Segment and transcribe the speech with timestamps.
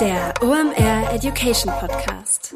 [0.00, 2.54] Der OMR Education Podcast.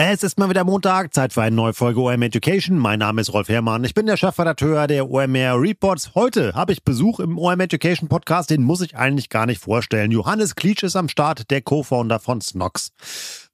[0.00, 2.78] Es ist mal wieder Montag, Zeit für eine neue Folge OM Education.
[2.78, 6.12] Mein Name ist Rolf Herrmann, ich bin der Chefredakteur der OMR Reports.
[6.14, 10.12] Heute habe ich Besuch im OM Education Podcast, den muss ich eigentlich gar nicht vorstellen.
[10.12, 12.92] Johannes Klitsch ist am Start, der Co-Founder von Snox.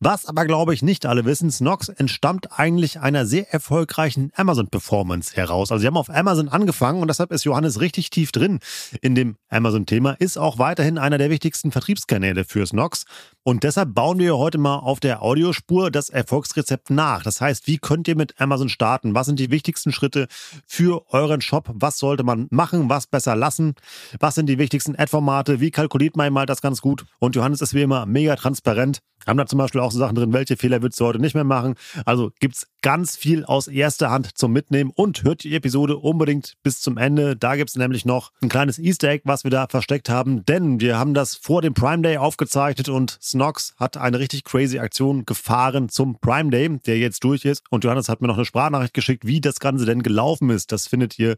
[0.01, 5.71] Was aber, glaube ich, nicht alle wissen, Snox entstammt eigentlich einer sehr erfolgreichen Amazon-Performance heraus.
[5.71, 8.59] Also sie haben auf Amazon angefangen und deshalb ist Johannes richtig tief drin
[9.01, 13.05] in dem Amazon-Thema, ist auch weiterhin einer der wichtigsten Vertriebskanäle für Snox.
[13.45, 17.23] Und deshalb bauen wir heute mal auf der Audiospur das Erfolgsrezept nach.
[17.23, 19.15] Das heißt, wie könnt ihr mit Amazon starten?
[19.15, 20.27] Was sind die wichtigsten Schritte
[20.67, 21.71] für euren Shop?
[21.73, 22.91] Was sollte man machen?
[22.91, 23.75] Was besser lassen?
[24.19, 25.61] Was sind die wichtigsten Ad-Formate?
[25.61, 27.05] Wie kalkuliert man mal das ganz gut?
[27.21, 29.01] Und Johannes ist wie immer mega transparent.
[29.27, 31.45] Haben da zum Beispiel auch so Sachen drin, welche Fehler würdest du heute nicht mehr
[31.45, 31.75] machen.
[32.05, 36.55] Also gibt es ganz viel aus erster Hand zum Mitnehmen und hört die Episode unbedingt
[36.63, 37.37] bis zum Ende.
[37.37, 40.81] Da gibt es nämlich noch ein kleines Easter Egg, was wir da versteckt haben, denn
[40.81, 45.25] wir haben das vor dem Prime Day aufgezeichnet und Snox hat eine richtig crazy Aktion
[45.25, 47.63] gefahren zum Prime Day, der jetzt durch ist.
[47.71, 50.73] Und Johannes hat mir noch eine Sprachnachricht geschickt, wie das Ganze denn gelaufen ist.
[50.73, 51.37] Das findet ihr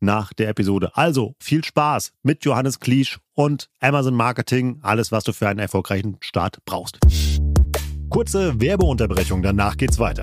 [0.00, 0.90] nach der Episode.
[0.94, 6.16] Also viel Spaß mit Johannes Kliesch und Amazon Marketing, alles, was du für einen erfolgreichen
[6.20, 6.98] Start brauchst.
[8.10, 10.22] Kurze Werbeunterbrechung, danach geht's weiter.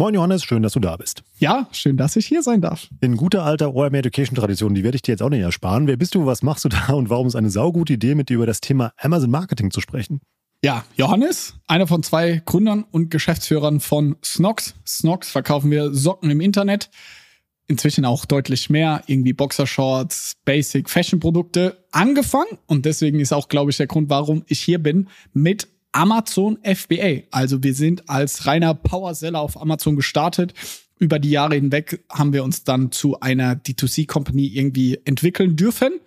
[0.00, 1.24] Moin Johannes, schön, dass du da bist.
[1.40, 2.86] Ja, schön, dass ich hier sein darf.
[3.00, 5.88] In guter alter OM Education Tradition, die werde ich dir jetzt auch nicht ersparen.
[5.88, 8.34] Wer bist du, was machst du da und warum ist eine saugute Idee, mit dir
[8.34, 10.20] über das Thema Amazon Marketing zu sprechen?
[10.64, 14.76] Ja, Johannes, einer von zwei Gründern und Geschäftsführern von Snox.
[14.86, 16.90] Snox verkaufen wir Socken im Internet.
[17.66, 22.56] Inzwischen auch deutlich mehr, irgendwie Boxershorts, Basic Fashion Produkte angefangen.
[22.66, 25.66] Und deswegen ist auch, glaube ich, der Grund, warum ich hier bin, mit
[25.98, 27.24] Amazon FBA.
[27.32, 30.54] Also wir sind als reiner Powerseller auf Amazon gestartet.
[31.00, 35.98] Über die Jahre hinweg haben wir uns dann zu einer D2C-Company irgendwie entwickeln dürfen.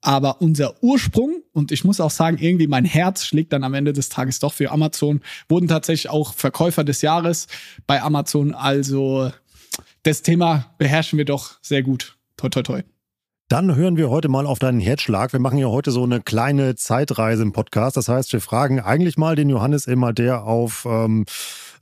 [0.00, 3.92] Aber unser Ursprung, und ich muss auch sagen, irgendwie mein Herz schlägt dann am Ende
[3.92, 5.20] des Tages doch für Amazon,
[5.50, 7.46] wurden tatsächlich auch Verkäufer des Jahres
[7.86, 8.54] bei Amazon.
[8.54, 9.30] Also
[10.02, 12.16] das Thema beherrschen wir doch sehr gut.
[12.38, 12.82] Toi, toi, toi.
[13.48, 15.32] Dann hören wir heute mal auf deinen Herzschlag.
[15.32, 17.96] Wir machen ja heute so eine kleine Zeitreise im Podcast.
[17.96, 21.26] Das heißt, wir fragen eigentlich mal den Johannes immer, der auf ähm,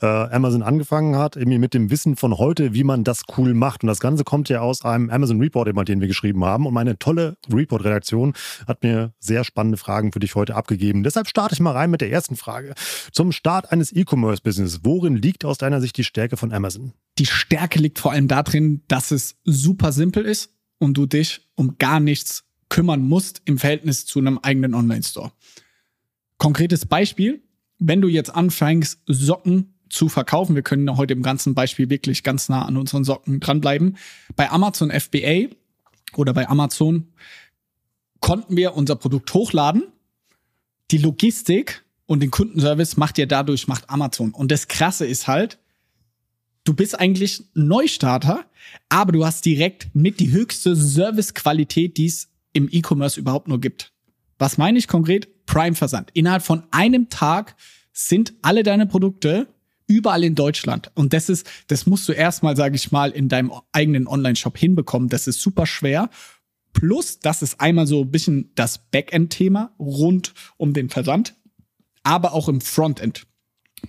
[0.02, 3.82] äh, Amazon angefangen hat, irgendwie mit dem Wissen von heute, wie man das cool macht.
[3.82, 6.66] Und das Ganze kommt ja aus einem Amazon Report, immer, den wir geschrieben haben.
[6.66, 8.34] Und meine tolle Report-Redaktion
[8.68, 11.02] hat mir sehr spannende Fragen für dich heute abgegeben.
[11.02, 12.74] Deshalb starte ich mal rein mit der ersten Frage.
[13.10, 14.80] Zum Start eines E-Commerce-Business.
[14.82, 16.92] Worin liegt aus deiner Sicht die Stärke von Amazon?
[17.18, 20.53] Die Stärke liegt vor allem darin, dass es super simpel ist
[20.84, 25.32] und du dich um gar nichts kümmern musst im Verhältnis zu einem eigenen Online-Store.
[26.38, 27.42] Konkretes Beispiel,
[27.78, 32.48] wenn du jetzt anfängst, Socken zu verkaufen, wir können heute im ganzen Beispiel wirklich ganz
[32.48, 33.96] nah an unseren Socken dranbleiben.
[34.34, 35.54] Bei Amazon FBA
[36.16, 37.12] oder bei Amazon
[38.20, 39.84] konnten wir unser Produkt hochladen.
[40.90, 44.32] Die Logistik und den Kundenservice macht ja dadurch, macht Amazon.
[44.32, 45.58] Und das Krasse ist halt,
[46.64, 48.44] du bist eigentlich Neustarter,
[48.88, 53.92] aber du hast direkt mit die höchste Servicequalität, die es im E-Commerce überhaupt nur gibt.
[54.38, 55.46] Was meine ich konkret?
[55.46, 56.10] Prime-Versand.
[56.14, 57.54] Innerhalb von einem Tag
[57.92, 59.46] sind alle deine Produkte
[59.86, 60.90] überall in Deutschland.
[60.94, 65.10] Und das ist, das musst du erstmal, sage ich mal, in deinem eigenen Online-Shop hinbekommen.
[65.10, 66.08] Das ist super schwer.
[66.72, 71.34] Plus, das ist einmal so ein bisschen das Backend-Thema rund um den Versand,
[72.02, 73.26] aber auch im Frontend.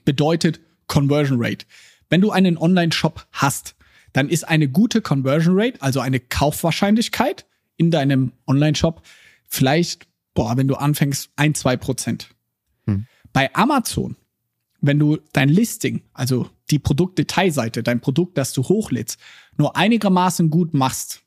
[0.03, 1.65] Bedeutet Conversion Rate.
[2.09, 3.75] Wenn du einen Online-Shop hast,
[4.13, 7.45] dann ist eine gute Conversion Rate, also eine Kaufwahrscheinlichkeit
[7.77, 9.01] in deinem Online-Shop
[9.47, 12.29] vielleicht, boah, wenn du anfängst, ein, zwei Prozent.
[12.85, 13.07] Hm.
[13.33, 14.15] Bei Amazon,
[14.81, 19.19] wenn du dein Listing, also die Produktdetailseite, dein Produkt, das du hochlädst,
[19.57, 21.21] nur einigermaßen gut machst,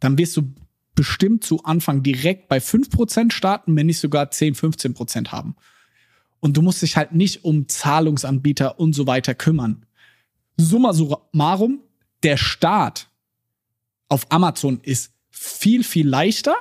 [0.00, 0.54] dann wirst du
[0.94, 5.56] bestimmt zu Anfang direkt bei 5% starten, wenn nicht sogar 10, 15% haben.
[6.40, 9.86] Und du musst dich halt nicht um Zahlungsanbieter und so weiter kümmern.
[10.56, 11.80] Summa summarum,
[12.22, 13.08] der Start
[14.08, 16.54] auf Amazon ist viel, viel leichter.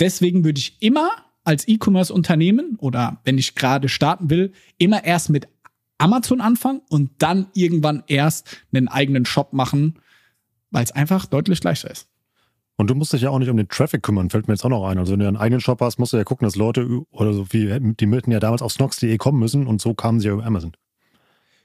[0.00, 1.10] Deswegen würde ich immer
[1.44, 5.48] als E-Commerce-Unternehmen oder wenn ich gerade starten will, immer erst mit
[5.96, 9.98] Amazon anfangen und dann irgendwann erst einen eigenen Shop machen,
[10.70, 12.08] weil es einfach deutlich leichter ist.
[12.76, 14.68] Und du musst dich ja auch nicht um den Traffic kümmern, fällt mir jetzt auch
[14.68, 14.98] noch ein.
[14.98, 17.52] Also wenn du einen eigenen Shop hast, musst du ja gucken, dass Leute oder so
[17.52, 20.44] wie, die möchten ja damals auf snox.de kommen müssen und so kamen sie ja über
[20.46, 20.72] Amazon.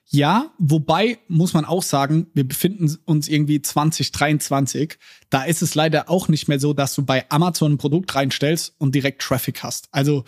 [0.06, 5.00] Ja, wobei muss man auch sagen, wir befinden uns irgendwie 2023.
[5.30, 8.76] Da ist es leider auch nicht mehr so, dass du bei Amazon ein Produkt reinstellst
[8.78, 9.88] und direkt Traffic hast.
[9.92, 10.24] Also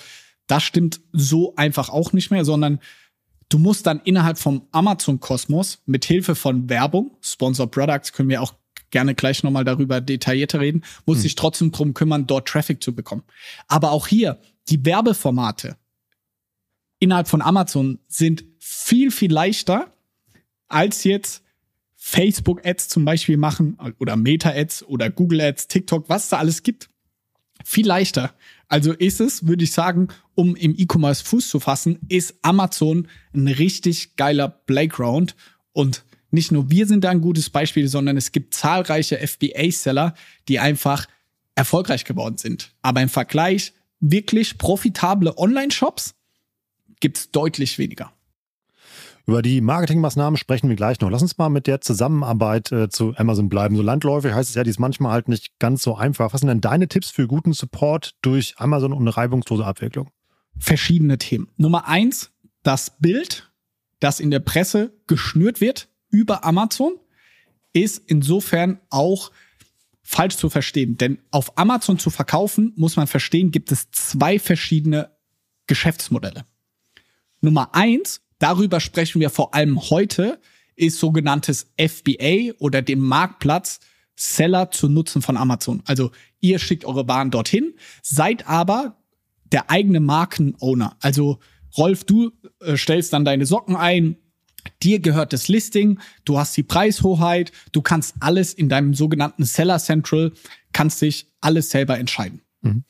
[0.47, 2.79] das stimmt so einfach auch nicht mehr, sondern
[3.49, 8.53] du musst dann innerhalb vom Amazon-Kosmos mit Hilfe von Werbung, Sponsor Products, können wir auch
[8.91, 11.21] gerne gleich nochmal darüber detaillierter reden, muss hm.
[11.23, 13.23] sich trotzdem drum kümmern, dort Traffic zu bekommen.
[13.67, 14.39] Aber auch hier,
[14.69, 15.77] die Werbeformate
[16.99, 19.93] innerhalb von Amazon sind viel, viel leichter
[20.67, 21.43] als jetzt
[21.97, 26.89] Facebook-Ads zum Beispiel machen oder Meta-Ads oder Google-Ads, TikTok, was da alles gibt.
[27.63, 28.33] Viel leichter.
[28.67, 33.47] Also ist es, würde ich sagen, um im E-Commerce Fuß zu fassen, ist Amazon ein
[33.47, 35.35] richtig geiler Playground.
[35.71, 40.15] Und nicht nur wir sind da ein gutes Beispiel, sondern es gibt zahlreiche FBA-Seller,
[40.47, 41.05] die einfach
[41.53, 42.73] erfolgreich geworden sind.
[42.81, 46.15] Aber im Vergleich wirklich profitable Online-Shops
[46.99, 48.11] gibt es deutlich weniger.
[49.27, 51.09] Über die Marketingmaßnahmen sprechen wir gleich noch.
[51.09, 53.75] Lass uns mal mit der Zusammenarbeit äh, zu Amazon bleiben.
[53.75, 56.33] So landläufig heißt es ja, die ist manchmal halt nicht ganz so einfach.
[56.33, 60.11] Was sind denn deine Tipps für guten Support durch Amazon und eine reibungslose Abwicklung?
[60.57, 61.49] Verschiedene Themen.
[61.57, 62.31] Nummer eins,
[62.61, 63.51] das Bild,
[63.99, 66.93] das in der Presse geschnürt wird über Amazon,
[67.73, 69.31] ist insofern auch
[70.03, 70.97] falsch zu verstehen.
[70.97, 75.09] Denn auf Amazon zu verkaufen, muss man verstehen, gibt es zwei verschiedene
[75.65, 76.45] Geschäftsmodelle.
[77.41, 80.39] Nummer eins, darüber sprechen wir vor allem heute,
[80.75, 83.79] ist sogenanntes FBA oder dem Marktplatz
[84.15, 85.81] Seller zu nutzen von Amazon.
[85.85, 88.97] Also ihr schickt eure Waren dorthin, seid aber
[89.51, 90.95] der eigene Markenowner.
[91.01, 91.39] Also
[91.77, 94.17] Rolf, du äh, stellst dann deine Socken ein,
[94.81, 99.79] dir gehört das Listing, du hast die Preishoheit, du kannst alles in deinem sogenannten Seller
[99.79, 100.31] Central,
[100.71, 102.41] kannst dich alles selber entscheiden.
[102.61, 102.83] Mhm.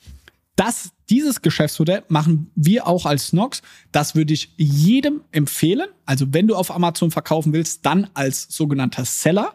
[0.56, 3.62] Das, dieses Geschäftsmodell machen wir auch als Snox.
[3.92, 5.88] Das würde ich jedem empfehlen.
[6.06, 9.54] Also wenn du auf Amazon verkaufen willst, dann als sogenannter Seller.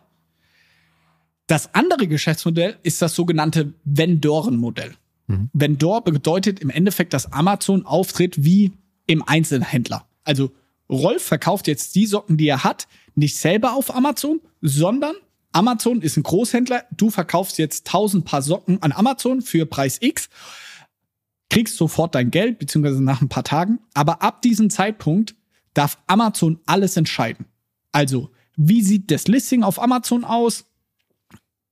[1.46, 4.94] Das andere Geschäftsmodell ist das sogenannte Vendorenmodell.
[5.26, 5.50] Mhm.
[5.52, 8.72] Vendor bedeutet im Endeffekt, dass Amazon auftritt wie
[9.06, 10.06] im Einzelhändler.
[10.22, 10.52] Also
[10.88, 15.14] Rolf verkauft jetzt die Socken, die er hat, nicht selber auf Amazon, sondern
[15.52, 16.84] Amazon ist ein Großhändler.
[16.96, 20.28] Du verkaufst jetzt 1000 Paar Socken an Amazon für Preis X
[21.50, 23.80] kriegst sofort dein Geld, beziehungsweise nach ein paar Tagen.
[23.92, 25.34] Aber ab diesem Zeitpunkt
[25.74, 27.46] darf Amazon alles entscheiden.
[27.92, 30.64] Also, wie sieht das Listing auf Amazon aus?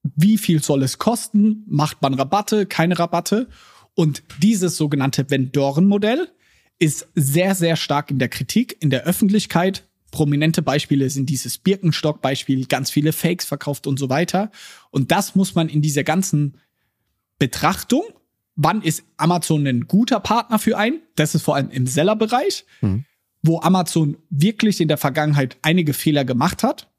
[0.02, 1.64] Wie viel soll es kosten?
[1.66, 3.48] Macht man Rabatte, keine Rabatte?
[3.94, 6.28] Und dieses sogenannte Vendorenmodell
[6.78, 9.84] ist sehr, sehr stark in der Kritik, in der Öffentlichkeit.
[10.10, 14.50] Prominente Beispiele sind dieses Birkenstock-Beispiel, ganz viele Fakes verkauft und so weiter.
[14.90, 16.56] Und das muss man in dieser ganzen
[17.38, 18.02] Betrachtung
[18.58, 21.00] wann ist Amazon ein guter Partner für einen?
[21.14, 23.04] Das ist vor allem im Sellerbereich, mhm.
[23.42, 26.90] wo Amazon wirklich in der Vergangenheit einige Fehler gemacht hat,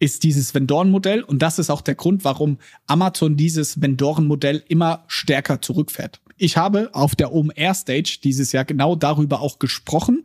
[0.00, 1.22] ist dieses Vendoren-Modell.
[1.22, 6.20] Und das ist auch der Grund, warum Amazon dieses Vendoren-Modell immer stärker zurückfährt.
[6.36, 10.24] Ich habe auf der OMR Stage dieses Jahr genau darüber auch gesprochen.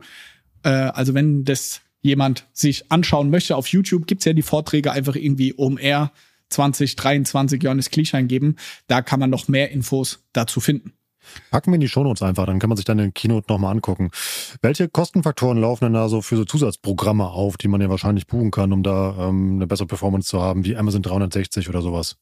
[0.64, 5.14] Äh, also wenn das jemand sich anschauen möchte auf YouTube, gibt's ja die Vorträge einfach
[5.14, 6.10] irgendwie OMR
[6.52, 8.56] 2023 Johannes Klisch eingeben.
[8.86, 10.92] Da kann man noch mehr Infos dazu finden.
[11.50, 14.10] Packen wir in die Shownotes einfach, dann kann man sich dann den Keynote nochmal angucken.
[14.60, 18.50] Welche Kostenfaktoren laufen denn da so für so Zusatzprogramme auf, die man ja wahrscheinlich buchen
[18.50, 22.16] kann, um da ähm, eine bessere Performance zu haben, wie Amazon 360 oder sowas?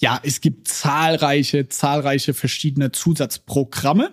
[0.00, 4.12] Ja, es gibt zahlreiche, zahlreiche verschiedene Zusatzprogramme.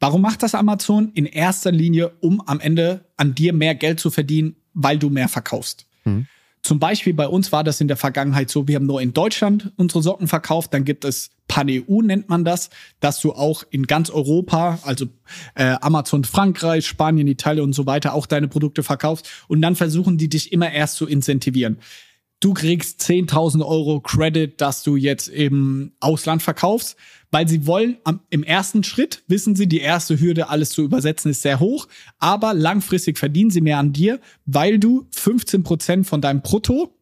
[0.00, 1.10] Warum macht das Amazon?
[1.14, 5.28] In erster Linie, um am Ende an dir mehr Geld zu verdienen, weil du mehr
[5.28, 5.86] verkaufst.
[6.04, 6.26] Hm.
[6.62, 9.72] Zum Beispiel bei uns war das in der Vergangenheit so, wir haben nur in Deutschland
[9.76, 12.68] unsere Socken verkauft, dann gibt es Pan-EU nennt man das,
[13.00, 15.06] dass du auch in ganz Europa, also
[15.54, 20.18] äh, Amazon Frankreich, Spanien, Italien und so weiter auch deine Produkte verkaufst und dann versuchen
[20.18, 21.78] die dich immer erst zu incentivieren.
[22.40, 26.96] Du kriegst 10.000 Euro Credit, dass du jetzt im Ausland verkaufst
[27.30, 31.30] weil sie wollen am, im ersten Schritt, wissen sie, die erste Hürde, alles zu übersetzen,
[31.30, 36.20] ist sehr hoch, aber langfristig verdienen sie mehr an dir, weil du 15 Prozent von
[36.20, 36.94] deinem Brutto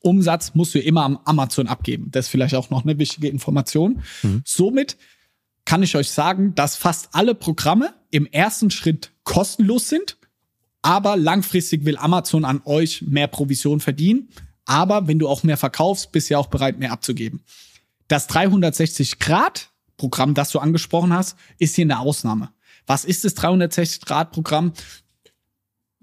[0.00, 2.08] Umsatz musst du immer am Amazon abgeben.
[2.12, 4.02] Das ist vielleicht auch noch eine wichtige Information.
[4.22, 4.42] Mhm.
[4.44, 4.96] Somit
[5.64, 10.16] kann ich euch sagen, dass fast alle Programme im ersten Schritt kostenlos sind,
[10.82, 14.28] aber langfristig will Amazon an euch mehr Provision verdienen.
[14.68, 17.42] Aber wenn du auch mehr verkaufst, bist du ja auch bereit, mehr abzugeben.
[18.06, 22.50] Das 360-Grad-Programm, das du angesprochen hast, ist hier eine Ausnahme.
[22.86, 24.72] Was ist das 360-Grad-Programm?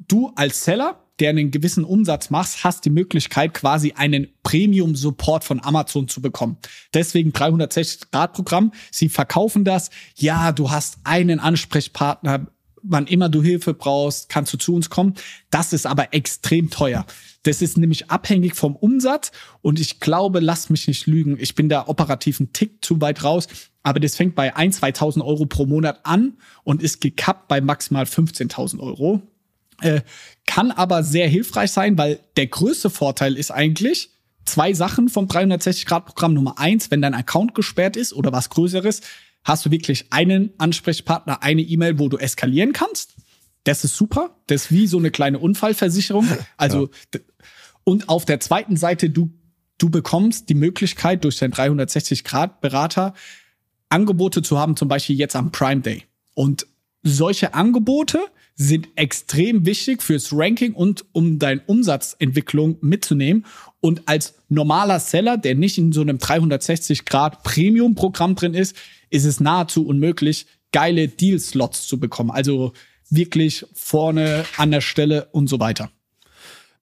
[0.07, 5.63] Du als Seller der einen gewissen Umsatz machst, hast die Möglichkeit, quasi einen Premium-Support von
[5.63, 6.57] Amazon zu bekommen.
[6.93, 8.73] Deswegen 360-Grad-Programm.
[8.91, 9.89] Sie verkaufen das.
[10.15, 12.47] Ja, du hast einen Ansprechpartner.
[12.83, 15.15] Wann immer du Hilfe brauchst, kannst du zu uns kommen.
[15.49, 17.05] Das ist aber extrem teuer.
[17.45, 19.31] Das ist nämlich abhängig vom Umsatz.
[19.61, 21.37] Und ich glaube, lass mich nicht lügen.
[21.39, 23.47] Ich bin da operativ einen Tick zu weit raus.
[23.83, 28.05] Aber das fängt bei 1.000, 2.000 Euro pro Monat an und ist gekappt bei maximal
[28.05, 29.21] 15.000 Euro.
[29.81, 30.01] Äh,
[30.47, 34.09] kann aber sehr hilfreich sein, weil der größte Vorteil ist eigentlich
[34.45, 36.33] zwei Sachen vom 360-Grad-Programm.
[36.33, 39.01] Nummer eins, wenn dein Account gesperrt ist oder was Größeres,
[39.43, 43.13] hast du wirklich einen Ansprechpartner, eine E-Mail, wo du eskalieren kannst.
[43.65, 44.35] Das ist super.
[44.47, 46.27] Das ist wie so eine kleine Unfallversicherung.
[46.57, 47.19] Also, ja.
[47.85, 49.29] Und auf der zweiten Seite, du,
[49.77, 53.13] du bekommst die Möglichkeit, durch deinen 360-Grad-Berater
[53.87, 56.03] Angebote zu haben, zum Beispiel jetzt am Prime Day.
[56.33, 56.67] Und
[57.03, 58.19] solche Angebote
[58.55, 63.45] sind extrem wichtig fürs Ranking und um deine Umsatzentwicklung mitzunehmen.
[63.79, 68.75] Und als normaler Seller, der nicht in so einem 360 Grad Premium Programm drin ist,
[69.09, 72.31] ist es nahezu unmöglich, geile Deal-Slots zu bekommen.
[72.31, 72.73] Also
[73.09, 75.91] wirklich vorne an der Stelle und so weiter.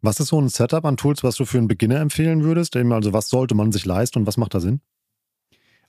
[0.04, 2.76] Was ist so ein Setup an Tools, was du für einen Beginner empfehlen würdest?
[2.76, 4.82] Also was sollte man sich leisten und was macht da Sinn?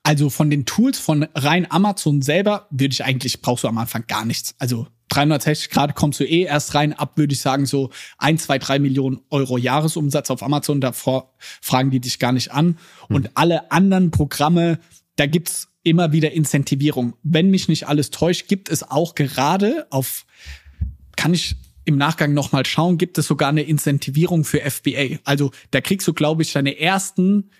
[0.04, 4.04] Also von den Tools von rein Amazon selber würde ich eigentlich, brauchst du am Anfang
[4.06, 4.54] gar nichts.
[4.58, 8.58] Also 360 Grad kommst du eh erst rein ab, würde ich sagen, so ein, zwei,
[8.58, 10.80] drei Millionen Euro Jahresumsatz auf Amazon.
[10.80, 12.78] Davor fragen die dich gar nicht an.
[13.08, 13.16] Hm.
[13.16, 14.78] Und alle anderen Programme,
[15.16, 17.14] da gibt's immer wieder Incentivierung.
[17.24, 20.24] Wenn mich nicht alles täuscht, gibt es auch gerade auf,
[21.16, 25.18] kann ich im Nachgang nochmal schauen, gibt es sogar eine Incentivierung für FBA.
[25.24, 27.50] Also da kriegst du, glaube ich, deine ersten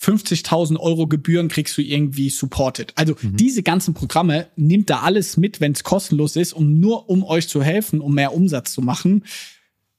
[0.00, 2.92] 50.000 Euro Gebühren kriegst du irgendwie supported.
[2.96, 3.36] Also mhm.
[3.36, 7.48] diese ganzen Programme nimmt da alles mit, wenn es kostenlos ist, um nur um euch
[7.48, 9.24] zu helfen, um mehr Umsatz zu machen.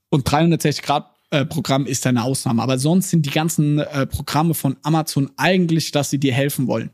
[0.09, 2.61] Und 360 Grad äh, Programm ist eine Ausnahme.
[2.61, 6.91] Aber sonst sind die ganzen äh, Programme von Amazon eigentlich, dass sie dir helfen wollen.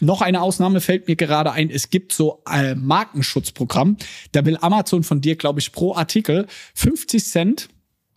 [0.00, 1.70] Noch eine Ausnahme fällt mir gerade ein.
[1.70, 3.96] Es gibt so ein Markenschutzprogramm.
[4.32, 7.68] Da will Amazon von dir, glaube ich, pro Artikel 50 Cent.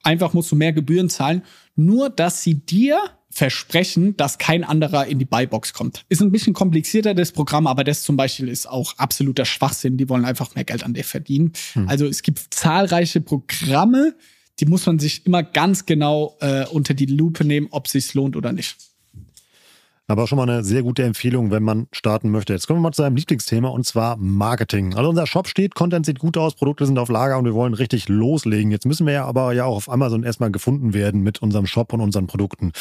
[0.04, 1.44] Einfach musst du mehr Gebühren zahlen.
[1.76, 6.06] Nur, dass sie dir versprechen, dass kein anderer in die Buybox kommt.
[6.10, 9.96] Ist ein bisschen komplizierter, das Programm, aber das zum Beispiel ist auch absoluter Schwachsinn.
[9.98, 11.54] Die wollen einfach mehr Geld an dir verdienen.
[11.74, 11.88] Hm.
[11.88, 14.16] Also es gibt zahlreiche Programme,
[14.60, 18.14] die muss man sich immer ganz genau äh, unter die Lupe nehmen, ob es sich
[18.16, 18.76] lohnt oder nicht.
[20.10, 22.54] Aber schon mal eine sehr gute Empfehlung, wenn man starten möchte.
[22.54, 24.94] Jetzt kommen wir mal zu seinem Lieblingsthema und zwar Marketing.
[24.94, 27.74] Also unser Shop steht, Content sieht gut aus, Produkte sind auf Lager und wir wollen
[27.74, 28.72] richtig loslegen.
[28.72, 31.92] Jetzt müssen wir ja aber ja auch auf Amazon erstmal gefunden werden mit unserem Shop
[31.92, 32.72] und unseren Produkten.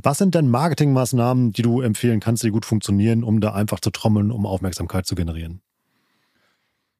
[0.00, 3.90] Was sind denn Marketingmaßnahmen, die du empfehlen kannst, die gut funktionieren, um da einfach zu
[3.90, 5.62] trommeln, um Aufmerksamkeit zu generieren?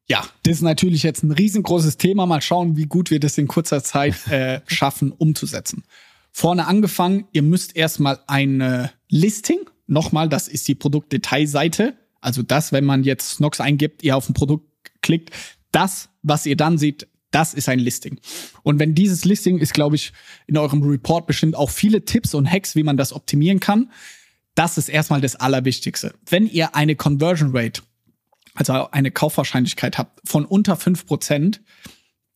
[0.08, 2.26] Ja, das ist natürlich jetzt ein riesengroßes Thema.
[2.26, 5.84] Mal schauen, wie gut wir das in kurzer Zeit äh, schaffen umzusetzen.
[6.32, 11.94] Vorne angefangen, ihr müsst erstmal ein Listing Nochmal, das ist die Produktdetailseite.
[12.20, 14.66] Also das, wenn man jetzt Snox eingibt, ihr auf ein Produkt
[15.02, 15.30] klickt,
[15.70, 18.18] das, was ihr dann seht, das ist ein Listing.
[18.62, 20.12] Und wenn dieses Listing ist, glaube ich,
[20.46, 23.90] in eurem Report bestimmt auch viele Tipps und Hacks, wie man das optimieren kann.
[24.54, 26.14] Das ist erstmal das Allerwichtigste.
[26.30, 27.82] Wenn ihr eine Conversion Rate,
[28.54, 31.60] also eine Kaufwahrscheinlichkeit habt von unter fünf Prozent,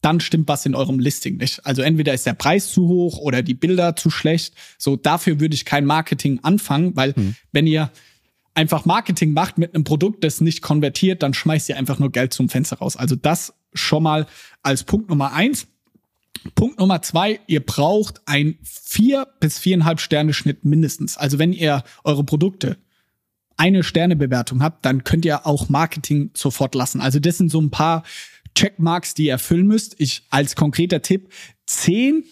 [0.00, 1.64] dann stimmt was in eurem Listing nicht.
[1.66, 4.54] Also entweder ist der Preis zu hoch oder die Bilder zu schlecht.
[4.78, 7.36] So, dafür würde ich kein Marketing anfangen, weil hm.
[7.52, 7.90] wenn ihr
[8.54, 12.32] einfach Marketing macht mit einem Produkt, das nicht konvertiert, dann schmeißt ihr einfach nur Geld
[12.32, 12.96] zum Fenster raus.
[12.96, 14.26] Also das schon mal
[14.62, 15.66] als Punkt Nummer eins.
[16.54, 21.18] Punkt Nummer zwei, ihr braucht ein vier bis viereinhalb Sterne Schnitt mindestens.
[21.18, 22.78] Also wenn ihr eure Produkte
[23.58, 27.02] eine Sternebewertung habt, dann könnt ihr auch Marketing sofort lassen.
[27.02, 28.04] Also das sind so ein paar
[28.54, 29.96] Checkmarks, die ihr erfüllen müsst.
[29.98, 31.32] Ich als konkreter Tipp,
[31.66, 32.24] zehn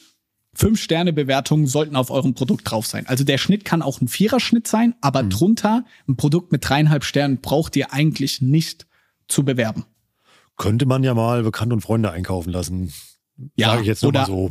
[0.59, 3.07] Fünf-Sterne-Bewertungen sollten auf eurem Produkt drauf sein.
[3.07, 5.31] Also der Schnitt kann auch ein Viererschnitt sein, aber mhm.
[5.31, 8.87] drunter ein Produkt mit dreieinhalb Sternen braucht ihr eigentlich nicht
[9.29, 9.85] zu bewerben.
[10.57, 12.93] Könnte man ja mal Bekannte und Freunde einkaufen lassen.
[13.55, 14.51] Ja, Sag ich jetzt oder so.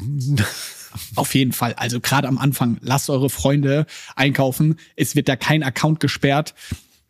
[1.15, 1.73] Auf jeden Fall.
[1.73, 4.79] Also gerade am Anfang, lasst eure Freunde einkaufen.
[4.95, 6.55] Es wird da kein Account gesperrt,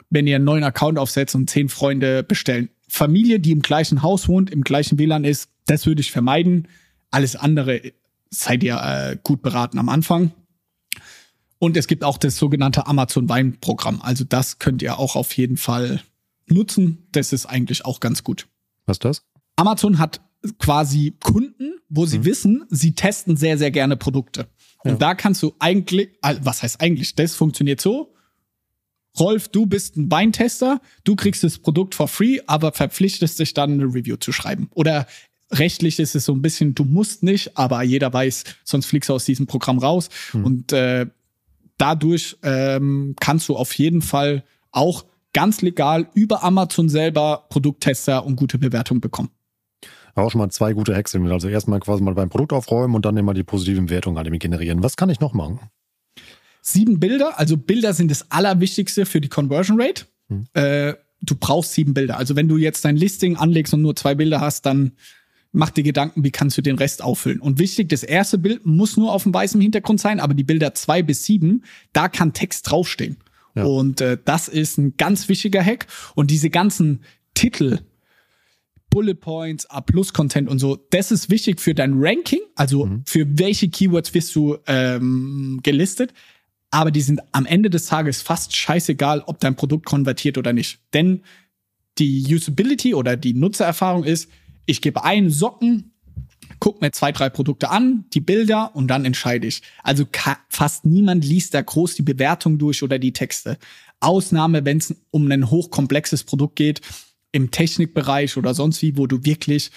[0.09, 2.69] wenn ihr einen neuen Account aufsetzt und zehn Freunde bestellen.
[2.87, 6.67] Familie, die im gleichen Haus wohnt, im gleichen WLAN ist, das würde ich vermeiden.
[7.11, 7.93] Alles andere
[8.29, 10.31] seid ihr äh, gut beraten am Anfang.
[11.59, 14.01] Und es gibt auch das sogenannte Amazon Weinprogramm.
[14.01, 16.01] Also das könnt ihr auch auf jeden Fall
[16.47, 17.07] nutzen.
[17.11, 18.47] Das ist eigentlich auch ganz gut.
[18.85, 19.25] Was ist das?
[19.55, 20.21] Amazon hat
[20.59, 22.25] quasi Kunden, wo sie mhm.
[22.25, 24.47] wissen, sie testen sehr, sehr gerne Produkte.
[24.83, 24.97] Und ja.
[24.97, 28.13] da kannst du eigentlich, was heißt eigentlich, das funktioniert so.
[29.19, 33.73] Rolf, du bist ein Weintester, du kriegst das Produkt for free, aber verpflichtest dich dann
[33.73, 34.69] eine Review zu schreiben.
[34.73, 35.07] Oder
[35.51, 39.13] rechtlich ist es so ein bisschen, du musst nicht, aber jeder weiß, sonst fliegst du
[39.13, 40.09] aus diesem Programm raus.
[40.33, 40.45] Mhm.
[40.45, 41.07] Und äh,
[41.77, 48.35] dadurch ähm, kannst du auf jeden Fall auch ganz legal über Amazon selber Produkttester und
[48.35, 49.29] gute Bewertungen bekommen.
[50.15, 51.15] Auch schon mal zwei gute Hacks.
[51.15, 54.39] Also erstmal quasi mal beim Produkt aufräumen und dann immer die positiven Wertungen an dem
[54.39, 54.81] generieren.
[54.81, 55.59] Was kann ich noch machen?
[56.69, 60.03] Sieben Bilder, also Bilder sind das Allerwichtigste für die Conversion Rate.
[60.27, 60.47] Hm.
[60.53, 62.17] Äh, du brauchst sieben Bilder.
[62.17, 64.91] Also wenn du jetzt dein Listing anlegst und nur zwei Bilder hast, dann
[65.53, 67.39] mach dir Gedanken, wie kannst du den Rest auffüllen.
[67.39, 70.73] Und wichtig, das erste Bild muss nur auf dem weißen Hintergrund sein, aber die Bilder
[70.73, 73.15] zwei bis sieben, da kann Text draufstehen.
[73.55, 73.63] Ja.
[73.63, 75.87] Und äh, das ist ein ganz wichtiger Hack.
[76.15, 76.99] Und diese ganzen
[77.33, 77.79] Titel,
[78.89, 83.03] Bullet Points, A-Plus-Content und so, das ist wichtig für dein Ranking, also mhm.
[83.05, 86.11] für welche Keywords wirst du ähm, gelistet.
[86.71, 90.79] Aber die sind am Ende des Tages fast scheißegal, ob dein Produkt konvertiert oder nicht.
[90.93, 91.23] Denn
[91.97, 94.29] die Usability oder die Nutzererfahrung ist,
[94.65, 95.93] ich gebe einen Socken,
[96.59, 99.61] guck mir zwei, drei Produkte an, die Bilder und dann entscheide ich.
[99.83, 100.05] Also
[100.49, 103.57] fast niemand liest da groß die Bewertung durch oder die Texte.
[103.99, 106.81] Ausnahme, wenn es um ein hochkomplexes Produkt geht,
[107.31, 109.71] im Technikbereich oder sonst wie, wo du wirklich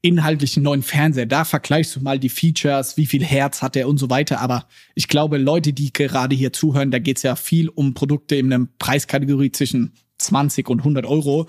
[0.00, 3.88] inhaltlich einen neuen Fernseher, da vergleichst du mal die Features, wie viel Herz hat er
[3.88, 4.40] und so weiter.
[4.40, 8.36] Aber ich glaube, Leute, die gerade hier zuhören, da geht es ja viel um Produkte
[8.36, 11.48] in einer Preiskategorie zwischen 20 und 100 Euro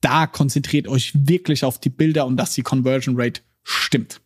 [0.00, 4.20] da konzentriert euch wirklich auf die Bilder und dass die Conversion Rate stimmt.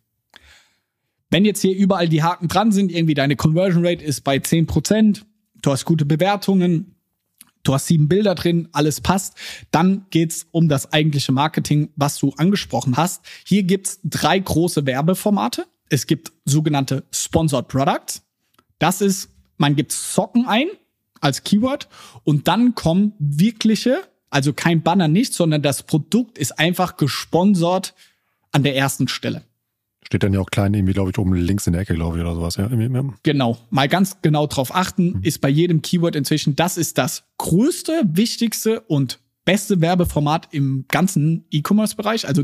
[1.29, 5.23] Wenn jetzt hier überall die Haken dran sind, irgendwie deine Conversion Rate ist bei 10%,
[5.61, 6.95] du hast gute Bewertungen,
[7.63, 9.35] du hast sieben Bilder drin, alles passt,
[9.71, 13.23] dann geht's um das eigentliche Marketing, was du angesprochen hast.
[13.45, 15.65] Hier gibt's drei große Werbeformate.
[15.89, 18.23] Es gibt sogenannte Sponsored Products.
[18.79, 20.67] Das ist, man gibt Socken ein
[21.19, 21.87] als Keyword
[22.23, 27.93] und dann kommen wirkliche also kein Banner nicht, sondern das Produkt ist einfach gesponsert
[28.51, 29.43] an der ersten Stelle.
[30.11, 32.21] Steht dann ja auch klein irgendwie, glaube ich, oben links in der Ecke, glaube ich,
[32.21, 32.57] oder sowas.
[32.57, 32.69] Ja,
[33.23, 33.57] genau.
[33.69, 35.23] Mal ganz genau drauf achten, mhm.
[35.23, 41.45] ist bei jedem Keyword inzwischen, das ist das größte, wichtigste und beste Werbeformat im ganzen
[41.49, 42.27] E-Commerce-Bereich.
[42.27, 42.43] Also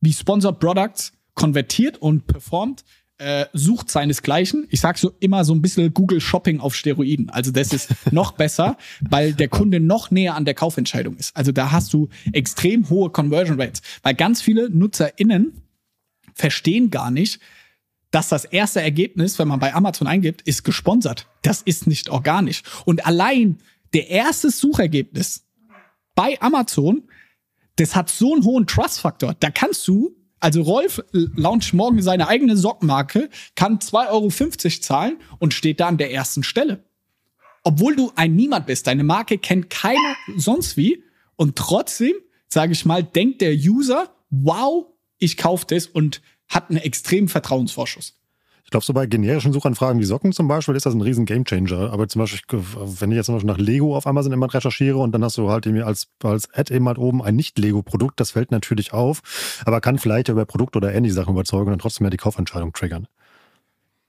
[0.00, 2.84] wie Sponsored Products konvertiert und performt,
[3.18, 4.66] äh, sucht seinesgleichen.
[4.70, 7.28] Ich sag so immer so ein bisschen Google Shopping auf Steroiden.
[7.28, 8.78] Also das ist noch besser,
[9.10, 11.36] weil der Kunde noch näher an der Kaufentscheidung ist.
[11.36, 15.52] Also da hast du extrem hohe Conversion Rates, weil ganz viele NutzerInnen
[16.38, 17.40] verstehen gar nicht,
[18.10, 21.26] dass das erste Ergebnis, wenn man bei Amazon eingibt, ist gesponsert.
[21.42, 22.62] Das ist nicht organisch.
[22.86, 23.58] Und allein
[23.92, 25.44] der erste Suchergebnis
[26.14, 27.02] bei Amazon,
[27.76, 29.34] das hat so einen hohen Trust-Faktor.
[29.38, 35.52] Da kannst du also Rolf launcht morgen seine eigene Sockenmarke, kann 2,50 Euro zahlen und
[35.52, 36.84] steht da an der ersten Stelle.
[37.64, 41.02] Obwohl du ein Niemand bist, deine Marke kennt keiner sonst wie
[41.36, 42.14] und trotzdem,
[42.48, 44.86] sage ich mal, denkt der User, wow,
[45.18, 48.14] ich kaufe das und hat einen extremen Vertrauensvorschuss.
[48.68, 51.90] Ich glaube, so bei generischen Suchanfragen wie Socken zum Beispiel ist das ein riesen Gamechanger.
[51.90, 55.12] Aber zum Beispiel, wenn ich jetzt zum Beispiel nach Lego auf Amazon immer recherchiere und
[55.12, 58.50] dann hast du halt irgendwie als, als Ad eben halt oben ein Nicht-Lego-Produkt, das fällt
[58.50, 59.22] natürlich auf,
[59.64, 62.74] aber kann vielleicht über Produkt oder ähnliche Sachen überzeugen und dann trotzdem ja die Kaufentscheidung
[62.74, 63.08] triggern.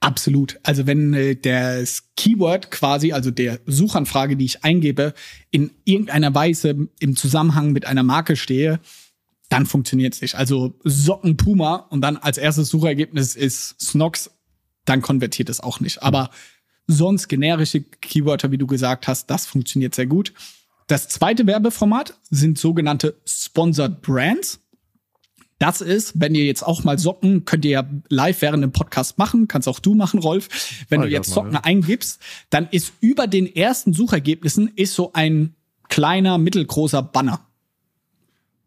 [0.00, 0.60] Absolut.
[0.62, 5.14] Also wenn äh, das Keyword quasi, also der Suchanfrage, die ich eingebe,
[5.50, 8.80] in irgendeiner Weise im Zusammenhang mit einer Marke stehe,
[9.50, 10.36] dann funktioniert es nicht.
[10.36, 14.30] Also Socken Puma und dann als erstes Suchergebnis ist Snox
[14.84, 16.02] dann konvertiert es auch nicht.
[16.02, 16.30] Aber
[16.86, 20.32] sonst generische Keywörter, wie du gesagt hast, das funktioniert sehr gut.
[20.86, 24.60] Das zweite Werbeformat sind sogenannte Sponsored Brands.
[25.60, 29.18] Das ist, wenn ihr jetzt auch mal Socken, könnt ihr ja live während dem Podcast
[29.18, 30.48] machen, kannst auch du machen, Rolf.
[30.88, 31.64] Wenn oh, du jetzt Socken mal, ja.
[31.64, 35.54] eingibst, dann ist über den ersten Suchergebnissen ist so ein
[35.88, 37.46] kleiner, mittelgroßer Banner.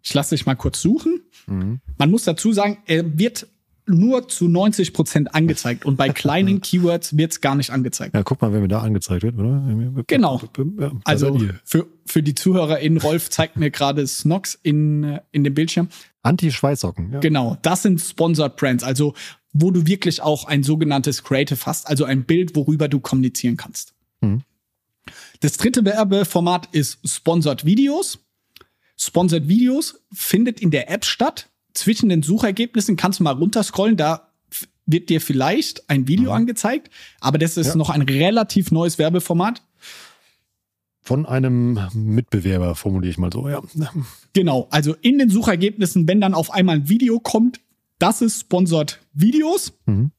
[0.04, 1.22] Ich lasse dich mal kurz suchen.
[1.48, 1.80] Mhm.
[1.98, 3.48] Man muss dazu sagen, er wird
[3.86, 8.14] nur zu 90 Prozent angezeigt und bei kleinen Keywords wird es gar nicht angezeigt.
[8.16, 10.04] Ja, guck mal, wenn mir da angezeigt wird, oder?
[10.08, 10.42] Genau.
[11.04, 15.90] Also für, für die ZuhörerInnen, Rolf zeigt mir gerade Snox in, in dem Bildschirm.
[16.22, 17.14] Anti-Schweißsocken.
[17.14, 17.20] Ja.
[17.20, 19.14] Genau, das sind Sponsored Brands, also
[19.52, 23.94] wo du wirklich auch ein sogenanntes Creative hast, also ein Bild, worüber du kommunizieren kannst.
[24.22, 24.42] Mhm.
[25.42, 28.20] Das dritte Werbeformat ist Sponsored Videos.
[28.98, 34.30] Sponsored Videos findet in der App statt zwischen den Suchergebnissen kannst du mal runterscrollen, da
[34.86, 36.36] wird dir vielleicht ein Video Mhm.
[36.38, 37.76] angezeigt, aber das ist Ja.
[37.76, 39.64] noch ein relativ neues Werbeformat.
[41.02, 43.62] Von einem Mitbewerber, formuliere ich mal so, ja.
[44.34, 47.60] Genau, also in den Suchergebnissen, wenn dann auf einmal ein Video kommt,
[48.00, 50.12] das ist Sponsored Videos, Mhm.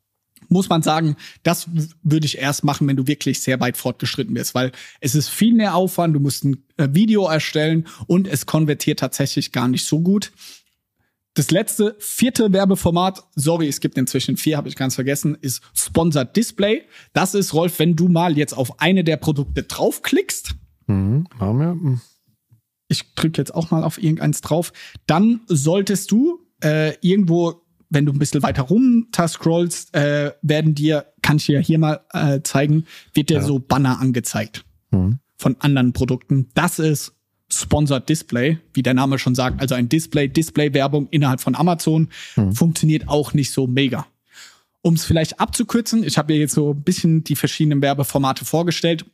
[0.49, 1.69] Muss man sagen, das
[2.03, 5.55] würde ich erst machen, wenn du wirklich sehr weit fortgeschritten bist, weil es ist viel
[5.55, 10.01] mehr Aufwand, du musst ein äh, Video erstellen und es konvertiert tatsächlich gar nicht so
[10.01, 10.33] gut.
[11.37, 16.37] Das letzte, vierte Werbeformat, sorry, es gibt inzwischen vier, habe ich ganz vergessen, ist Sponsored
[16.37, 16.83] Display.
[17.13, 20.55] Das ist, Rolf, wenn du mal jetzt auf eine der Produkte draufklickst,
[20.87, 21.27] Mhm.
[21.39, 21.75] Wir.
[21.75, 22.01] Mhm.
[22.89, 24.73] ich drücke jetzt auch mal auf irgendeins drauf,
[25.07, 27.63] dann solltest du äh, irgendwo,
[27.95, 32.01] wenn du ein bisschen weiter runter scrollst, äh, werden dir, kann ich dir hier mal
[32.13, 33.43] äh, zeigen, wird dir Ja.
[33.43, 35.19] so Banner angezeigt Mhm.
[35.39, 36.49] von anderen Produkten.
[36.55, 37.13] Das ist
[37.51, 42.09] Sponsored Display, wie der Name schon sagt, also ein Display, Display-Werbung innerhalb von Amazon
[42.53, 44.07] funktioniert auch nicht so mega.
[44.83, 49.05] Um es vielleicht abzukürzen, ich habe mir jetzt so ein bisschen die verschiedenen Werbeformate vorgestellt.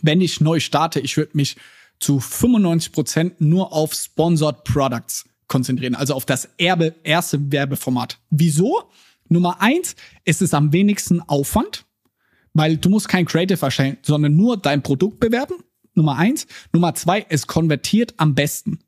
[0.00, 1.56] Wenn ich neu starte, ich würde mich
[1.98, 8.18] zu 95 Prozent nur auf Sponsored Products konzentrieren, also auf das Erbe, erste Werbeformat.
[8.30, 8.84] Wieso?
[9.28, 11.84] Nummer eins, es ist am wenigsten Aufwand,
[12.54, 15.56] weil du musst kein Creative erstellen, sondern nur dein Produkt bewerben.
[15.94, 16.46] Nummer eins.
[16.72, 18.78] Nummer zwei, es konvertiert am besten.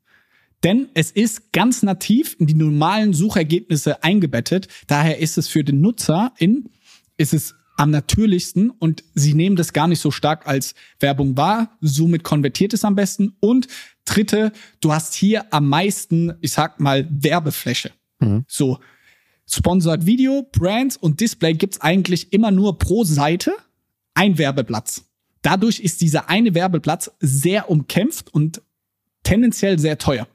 [0.63, 4.67] Denn es ist ganz nativ in die normalen Suchergebnisse eingebettet.
[4.87, 6.69] Daher ist es für den Nutzer in,
[7.17, 11.77] ist es am natürlichsten und sie nehmen das gar nicht so stark als Werbung wahr.
[11.81, 13.35] Somit konvertiert es am besten.
[13.39, 13.67] Und
[14.05, 17.91] dritte, du hast hier am meisten, ich sag mal, Werbefläche.
[18.47, 18.79] So,
[19.47, 23.53] Sponsored Video, Brands und Display gibt's eigentlich immer nur pro Seite
[24.13, 25.03] ein Werbeplatz.
[25.41, 28.61] Dadurch ist dieser eine Werbeplatz sehr umkämpft und
[29.23, 30.27] tendenziell sehr teuer.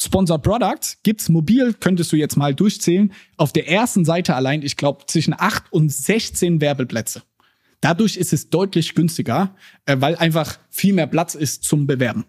[0.00, 4.76] Sponsored Products gibt's mobil, könntest du jetzt mal durchzählen, auf der ersten Seite allein, ich
[4.76, 7.22] glaube, zwischen 8 und 16 Werbeplätze.
[7.82, 9.54] Dadurch ist es deutlich günstiger,
[9.86, 12.24] äh, weil einfach viel mehr Platz ist zum Bewerben.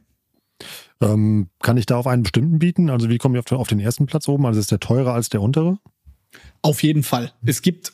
[1.02, 2.90] Ähm, kann ich da auf einen bestimmten bieten?
[2.90, 4.46] Also wie komme ich auf den, auf den ersten Platz oben?
[4.46, 5.78] Also ist der teurer als der untere?
[6.62, 7.32] Auf jeden Fall.
[7.46, 7.94] Es gibt,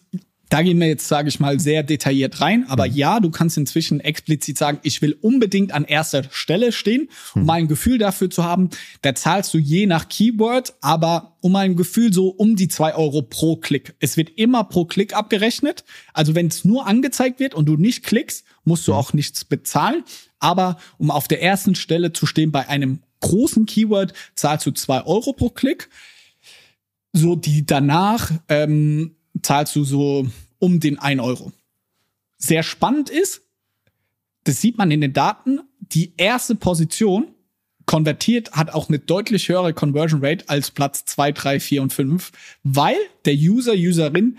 [0.50, 2.66] da gehen wir jetzt, sage ich mal, sehr detailliert rein.
[2.70, 7.46] Aber ja, du kannst inzwischen explizit sagen, ich will unbedingt an erster Stelle stehen, um
[7.46, 8.70] mal ein Gefühl dafür zu haben.
[9.02, 12.96] Da zahlst du je nach Keyword, aber um mal ein Gefühl so um die zwei
[12.96, 13.96] Euro pro Klick.
[14.00, 15.84] Es wird immer pro Klick abgerechnet.
[16.14, 20.04] Also wenn es nur angezeigt wird und du nicht klickst, musst du auch nichts bezahlen.
[20.40, 25.04] Aber um auf der ersten Stelle zu stehen bei einem großen Keyword, zahlst du zwei
[25.06, 25.90] Euro pro Klick
[27.14, 30.28] so die danach ähm, zahlst du so
[30.60, 31.52] um den 1 Euro.
[32.38, 33.42] Sehr spannend ist,
[34.44, 37.28] das sieht man in den Daten, die erste Position
[37.86, 42.32] konvertiert hat auch eine deutlich höhere Conversion Rate als Platz 2, 3, 4 und 5,
[42.64, 44.38] weil der User, Userin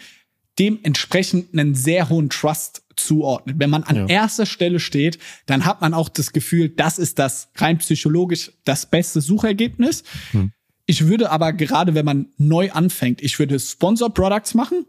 [0.58, 3.56] dementsprechend einen sehr hohen Trust zuordnet.
[3.58, 4.06] Wenn man an Ja.
[4.06, 8.86] erster Stelle steht, dann hat man auch das Gefühl, das ist das rein psychologisch das
[8.86, 10.04] beste Suchergebnis.
[10.90, 14.86] Ich würde aber gerade, wenn man neu anfängt, ich würde Sponsor Products machen,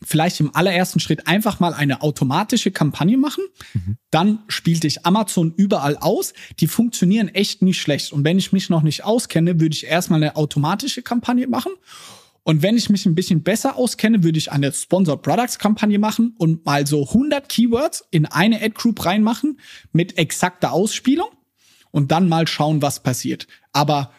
[0.00, 3.42] vielleicht im allerersten Schritt einfach mal eine automatische Kampagne machen.
[4.12, 6.32] Dann spielt dich Amazon überall aus.
[6.60, 8.12] Die funktionieren echt nicht schlecht.
[8.12, 11.72] Und wenn ich mich noch nicht auskenne, würde ich erstmal eine automatische Kampagne machen.
[12.44, 16.36] Und wenn ich mich ein bisschen besser auskenne, würde ich eine Sponsored Products Kampagne machen
[16.38, 19.58] und mal so 100 Keywords in eine Ad Group reinmachen
[19.92, 21.30] mit exakter Ausspielung
[21.90, 23.48] und dann mal schauen, was passiert.
[23.72, 24.12] Aber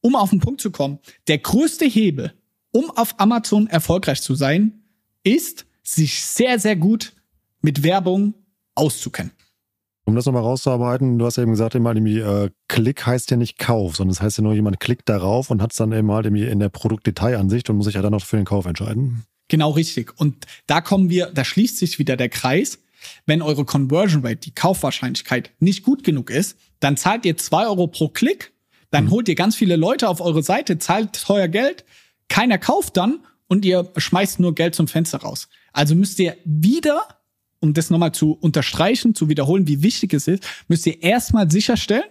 [0.00, 2.32] um auf den Punkt zu kommen, der größte Hebel,
[2.72, 4.82] um auf Amazon erfolgreich zu sein,
[5.22, 7.12] ist, sich sehr, sehr gut
[7.60, 8.34] mit Werbung
[8.74, 9.32] auszukennen.
[10.04, 13.36] Um das nochmal rauszuarbeiten, du hast ja eben gesagt, immer irgendwie, äh, Klick heißt ja
[13.36, 16.10] nicht Kauf, sondern es heißt ja nur, jemand klickt darauf und hat es dann eben
[16.10, 19.24] halt irgendwie in der Produktdetailansicht und muss sich ja dann noch für den Kauf entscheiden.
[19.48, 20.18] Genau richtig.
[20.18, 22.78] Und da kommen wir, da schließt sich wieder der Kreis.
[23.26, 27.86] Wenn eure Conversion Rate, die Kaufwahrscheinlichkeit, nicht gut genug ist, dann zahlt ihr zwei Euro
[27.86, 28.52] pro Klick,
[28.90, 31.84] dann holt ihr ganz viele Leute auf eure Seite, zahlt teuer Geld,
[32.28, 35.48] keiner kauft dann und ihr schmeißt nur Geld zum Fenster raus.
[35.72, 37.02] Also müsst ihr wieder,
[37.60, 42.04] um das nochmal zu unterstreichen, zu wiederholen, wie wichtig es ist, müsst ihr erstmal sicherstellen,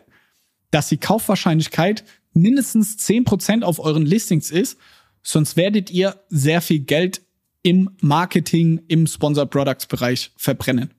[0.72, 4.78] dass die Kaufwahrscheinlichkeit mindestens 10% auf euren Listings ist,
[5.24, 7.22] sonst werdet ihr sehr viel Geld
[7.64, 10.94] im Marketing, im Sponsored Products Bereich verbrennen.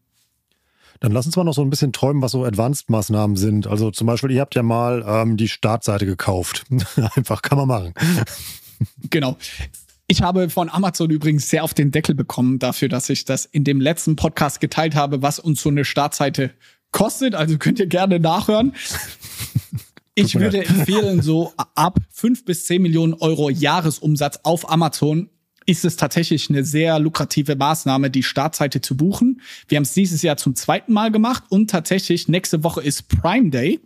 [1.01, 3.67] Dann lass uns mal noch so ein bisschen träumen, was so Advanced-Maßnahmen sind.
[3.67, 6.65] Also zum Beispiel, ihr habt ja mal ähm, die Startseite gekauft.
[7.15, 7.95] Einfach, kann man machen.
[9.09, 9.37] Genau.
[10.07, 13.65] Ich habe von Amazon übrigens sehr auf den Deckel bekommen dafür, dass ich das in
[13.65, 16.51] dem letzten Podcast geteilt habe, was uns so eine Startseite
[16.93, 17.35] kostet.
[17.35, 18.75] Also könnt ihr gerne nachhören.
[20.17, 25.31] Ich würde empfehlen, so ab fünf bis zehn Millionen Euro Jahresumsatz auf Amazon
[25.71, 29.41] ist es tatsächlich eine sehr lukrative Maßnahme, die Startseite zu buchen.
[29.69, 33.51] Wir haben es dieses Jahr zum zweiten Mal gemacht und tatsächlich nächste Woche ist Prime
[33.51, 33.79] Day.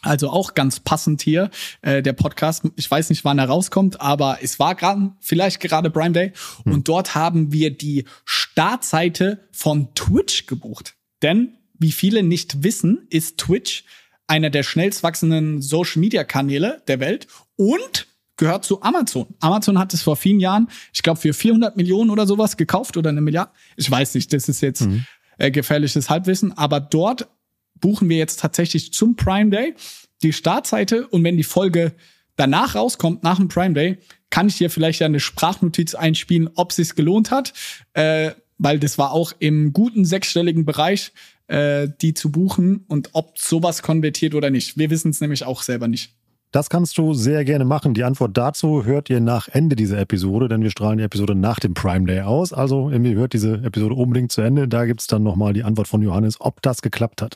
[0.00, 1.50] Also auch ganz passend hier
[1.82, 2.64] äh, der Podcast.
[2.76, 6.32] Ich weiß nicht, wann er rauskommt, aber es war gerade vielleicht gerade Prime Day
[6.64, 6.72] hm.
[6.72, 10.94] und dort haben wir die Startseite von Twitch gebucht.
[11.20, 13.84] Denn wie viele nicht wissen, ist Twitch
[14.28, 18.06] einer der schnellst wachsenden Social Media Kanäle der Welt und
[18.38, 19.26] gehört zu Amazon.
[19.40, 23.10] Amazon hat es vor vielen Jahren, ich glaube, für 400 Millionen oder sowas gekauft oder
[23.10, 23.50] eine Milliarde.
[23.76, 25.04] Ich weiß nicht, das ist jetzt mhm.
[25.36, 27.28] äh, gefährliches Halbwissen, aber dort
[27.74, 29.74] buchen wir jetzt tatsächlich zum Prime Day
[30.22, 31.94] die Startseite und wenn die Folge
[32.36, 33.98] danach rauskommt, nach dem Prime Day,
[34.30, 37.52] kann ich hier vielleicht ja eine Sprachnotiz einspielen, ob es sich gelohnt hat,
[37.94, 41.12] äh, weil das war auch im guten sechsstelligen Bereich,
[41.46, 44.76] äh, die zu buchen und ob sowas konvertiert oder nicht.
[44.76, 46.17] Wir wissen es nämlich auch selber nicht.
[46.50, 47.92] Das kannst du sehr gerne machen.
[47.92, 51.60] Die Antwort dazu hört ihr nach Ende dieser Episode, denn wir strahlen die Episode nach
[51.60, 52.54] dem Prime Day aus.
[52.54, 54.66] Also ihr hört diese Episode unbedingt zu Ende.
[54.66, 57.34] Da gibt es dann nochmal die Antwort von Johannes, ob das geklappt hat.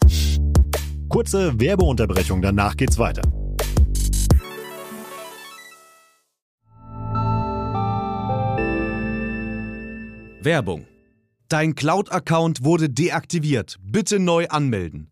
[1.11, 3.20] Kurze Werbeunterbrechung, danach geht's weiter.
[10.40, 10.87] Werbung.
[11.48, 13.77] Dein Cloud-Account wurde deaktiviert.
[13.83, 15.12] Bitte neu anmelden.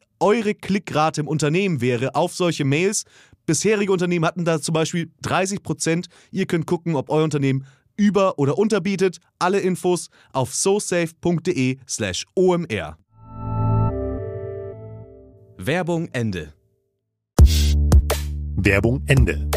[0.21, 3.03] eure Klickrate im Unternehmen wäre auf solche Mails.
[3.45, 6.07] Bisherige Unternehmen hatten da zum Beispiel 30 Prozent.
[6.31, 7.65] Ihr könnt gucken, ob euer Unternehmen
[7.97, 9.17] über- oder unterbietet.
[9.39, 12.97] Alle Infos auf sosafe.de/slash omr.
[15.57, 16.53] Werbung Ende.
[18.55, 19.49] Werbung Ende.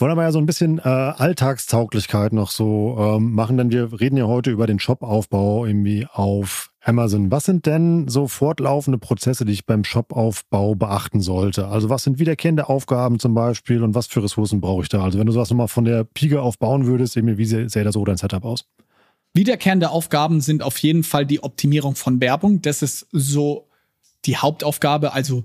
[0.00, 4.16] Wollen aber ja so ein bisschen äh, Alltagstauglichkeit noch so ähm, machen, denn wir reden
[4.16, 7.30] ja heute über den Shopaufbau irgendwie auf Amazon.
[7.30, 11.68] Was sind denn so fortlaufende Prozesse, die ich beim Shopaufbau beachten sollte?
[11.68, 15.02] Also was sind wiederkehrende Aufgaben zum Beispiel und was für Ressourcen brauche ich da?
[15.02, 18.16] Also wenn du sowas nochmal von der Pike aufbauen würdest, wie sähe das so dein
[18.16, 18.64] Setup aus?
[19.34, 22.62] Wiederkehrende Aufgaben sind auf jeden Fall die Optimierung von Werbung.
[22.62, 23.68] Das ist so
[24.24, 25.12] die Hauptaufgabe.
[25.12, 25.44] Also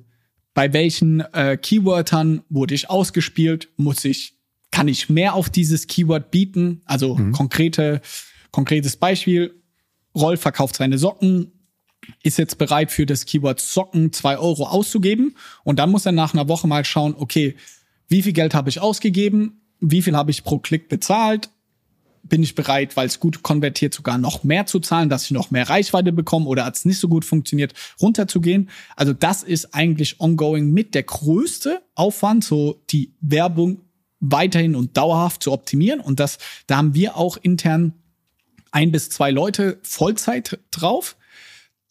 [0.53, 3.69] bei welchen äh, Keywörtern wurde ich ausgespielt?
[3.77, 4.34] Muss ich
[4.75, 6.81] kann ich mehr auf dieses Keyword bieten?
[6.83, 7.31] Also mhm.
[7.31, 8.01] konkrete,
[8.51, 9.63] konkretes Beispiel.
[10.13, 11.53] Rolf verkauft seine Socken,
[12.23, 15.37] ist jetzt bereit für das Keyword Socken zwei Euro auszugeben.
[15.63, 17.55] Und dann muss er nach einer Woche mal schauen, okay,
[18.09, 19.61] wie viel Geld habe ich ausgegeben?
[19.79, 21.51] Wie viel habe ich pro Klick bezahlt?
[22.23, 25.51] Bin ich bereit, weil es gut konvertiert, sogar noch mehr zu zahlen, dass ich noch
[25.51, 28.69] mehr Reichweite bekomme oder als es nicht so gut funktioniert, runterzugehen?
[28.97, 33.84] Also das ist eigentlich ongoing mit der größte Aufwand, so die Werbung
[34.31, 35.99] weiterhin und dauerhaft zu optimieren.
[35.99, 37.93] Und das, da haben wir auch intern
[38.71, 41.15] ein bis zwei Leute Vollzeit drauf.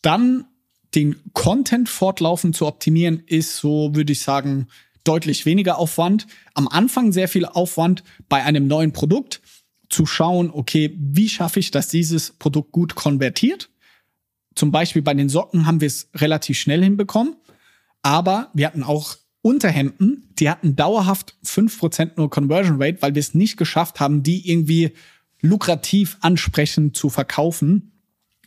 [0.02, 0.46] Dann
[0.94, 4.68] den Content fortlaufend zu optimieren, ist so, würde ich sagen,
[5.02, 6.26] deutlich weniger Aufwand.
[6.54, 9.40] Am Anfang sehr viel Aufwand bei einem neuen Produkt
[9.88, 13.70] zu schauen, okay, wie schaffe ich, dass dieses Produkt gut konvertiert?
[14.54, 17.36] Zum Beispiel bei den Socken haben wir es relativ schnell hinbekommen,
[18.02, 23.20] aber wir hatten auch Unterhemden, die hatten dauerhaft fünf Prozent nur Conversion Rate, weil wir
[23.20, 24.92] es nicht geschafft haben, die irgendwie
[25.42, 27.92] lukrativ ansprechend zu verkaufen.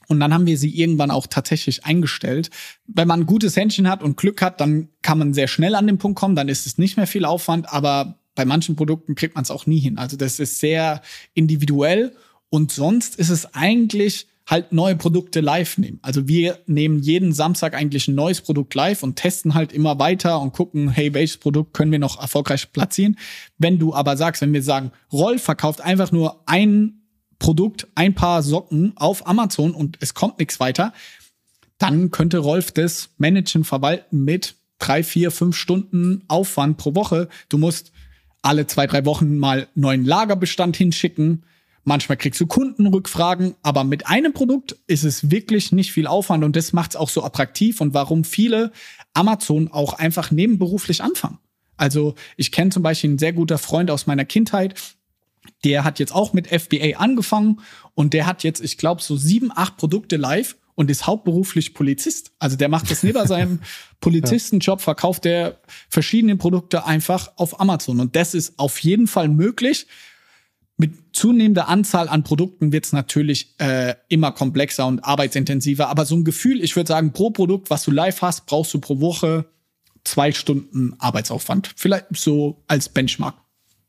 [0.07, 2.49] Und dann haben wir sie irgendwann auch tatsächlich eingestellt.
[2.87, 5.85] Wenn man ein gutes Händchen hat und Glück hat, dann kann man sehr schnell an
[5.85, 9.35] den Punkt kommen, dann ist es nicht mehr viel Aufwand, aber bei manchen Produkten kriegt
[9.35, 9.99] man es auch nie hin.
[9.99, 11.03] Also das ist sehr
[11.35, 12.15] individuell
[12.49, 15.99] und sonst ist es eigentlich halt neue Produkte live nehmen.
[16.01, 20.39] Also wir nehmen jeden Samstag eigentlich ein neues Produkt live und testen halt immer weiter
[20.39, 23.17] und gucken, hey, welches Produkt können wir noch erfolgreich platzieren.
[23.57, 27.01] Wenn du aber sagst, wenn wir sagen, Roll verkauft einfach nur ein
[27.39, 30.93] Produkt, ein paar Socken auf Amazon und es kommt nichts weiter,
[31.77, 37.27] dann könnte Rolf das managen, verwalten mit drei, vier, fünf Stunden Aufwand pro Woche.
[37.49, 37.91] Du musst
[38.41, 41.43] alle zwei, drei Wochen mal neuen Lagerbestand hinschicken
[41.87, 46.57] Manchmal kriegst du Kundenrückfragen, aber mit einem Produkt ist es wirklich nicht viel Aufwand und
[46.57, 48.73] das macht es auch so attraktiv und warum viele
[49.13, 51.37] Amazon auch einfach nebenberuflich anfangen.
[51.77, 54.75] Also ich kenne zum Beispiel einen sehr guter Freund aus meiner Kindheit,
[55.63, 57.61] der hat jetzt auch mit FBA angefangen
[57.93, 62.33] und der hat jetzt, ich glaube, so sieben, acht Produkte live und ist hauptberuflich Polizist.
[62.37, 63.61] Also der macht das neben seinem
[64.01, 68.01] Polizistenjob, verkauft der verschiedene Produkte einfach auf Amazon.
[68.01, 69.87] Und das ist auf jeden Fall möglich.
[70.77, 75.89] Mit zunehmender Anzahl an Produkten wird es natürlich äh, immer komplexer und arbeitsintensiver.
[75.89, 78.79] Aber so ein Gefühl, ich würde sagen, pro Produkt, was du live hast, brauchst du
[78.79, 79.45] pro Woche
[80.03, 81.71] zwei Stunden Arbeitsaufwand.
[81.75, 83.35] Vielleicht so als Benchmark.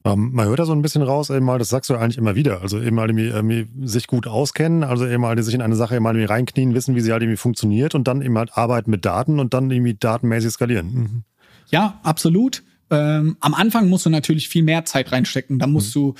[0.04, 2.34] Ähm, man hört da so ein bisschen raus, eben mal, das sagst du eigentlich immer
[2.34, 2.62] wieder.
[2.62, 5.96] Also eben mal irgendwie, irgendwie sich gut auskennen, also eben mal sich in eine Sache
[5.96, 8.90] eben mal irgendwie reinknien, wissen, wie sie halt irgendwie funktioniert und dann eben halt arbeiten
[8.90, 10.94] mit Daten und dann irgendwie datenmäßig skalieren.
[10.94, 11.22] Mhm.
[11.70, 12.62] Ja, absolut.
[12.90, 15.58] Ähm, am Anfang musst du natürlich viel mehr Zeit reinstecken.
[15.58, 16.00] Da musst mhm.
[16.00, 16.14] du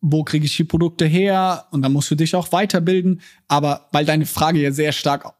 [0.00, 1.66] wo kriege ich die Produkte her?
[1.70, 3.20] Und dann musst du dich auch weiterbilden.
[3.48, 5.34] Aber weil deine Frage ja sehr stark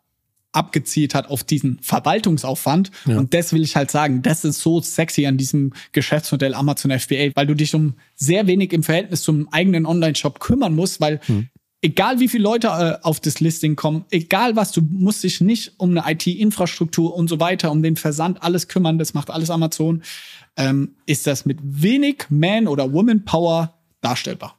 [0.52, 2.90] abgezielt hat auf diesen Verwaltungsaufwand.
[3.06, 3.18] Ja.
[3.18, 7.30] Und das will ich halt sagen, das ist so sexy an diesem Geschäftsmodell Amazon FBA,
[7.34, 11.48] weil du dich um sehr wenig im Verhältnis zum eigenen Online-Shop kümmern musst, weil hm.
[11.82, 15.74] egal wie viele Leute äh, auf das Listing kommen, egal was, du musst dich nicht
[15.78, 20.02] um eine IT-Infrastruktur und so weiter, um den Versand, alles kümmern, das macht alles Amazon,
[20.56, 24.56] ähm, ist das mit wenig Man- oder Woman-Power darstellbar.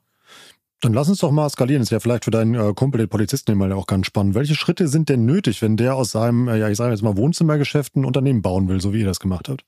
[0.82, 1.82] Dann lass uns doch mal skalieren.
[1.82, 4.34] Das ist ja vielleicht für deinen äh, Kumpel, den Polizisten, mal auch ganz spannend.
[4.34, 7.18] Welche Schritte sind denn nötig, wenn der aus seinem, äh, ja, ich sage jetzt mal
[7.18, 9.64] Wohnzimmergeschäft ein Unternehmen bauen will, so wie ihr das gemacht habt?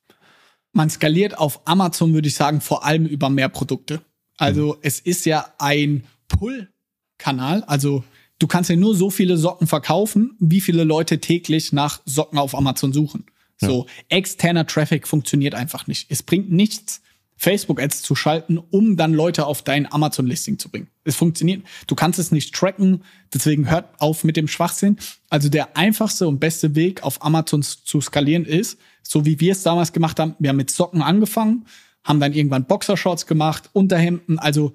[0.71, 4.01] Man skaliert auf Amazon, würde ich sagen, vor allem über mehr Produkte.
[4.37, 4.79] Also mhm.
[4.81, 7.63] es ist ja ein Pull-Kanal.
[7.65, 8.03] Also
[8.39, 12.55] du kannst ja nur so viele Socken verkaufen, wie viele Leute täglich nach Socken auf
[12.55, 13.25] Amazon suchen.
[13.61, 13.69] Ja.
[13.69, 16.07] So externer Traffic funktioniert einfach nicht.
[16.09, 17.01] Es bringt nichts,
[17.37, 20.87] Facebook-Ads zu schalten, um dann Leute auf dein Amazon-Listing zu bringen.
[21.03, 21.63] Es funktioniert.
[21.87, 24.97] Du kannst es nicht tracken, deswegen hört auf mit dem Schwachsinn.
[25.29, 29.63] Also der einfachste und beste Weg, auf Amazon zu skalieren ist, so wie wir es
[29.63, 31.65] damals gemacht haben, wir haben mit Socken angefangen,
[32.03, 34.73] haben dann irgendwann Boxershorts gemacht, Unterhemden, also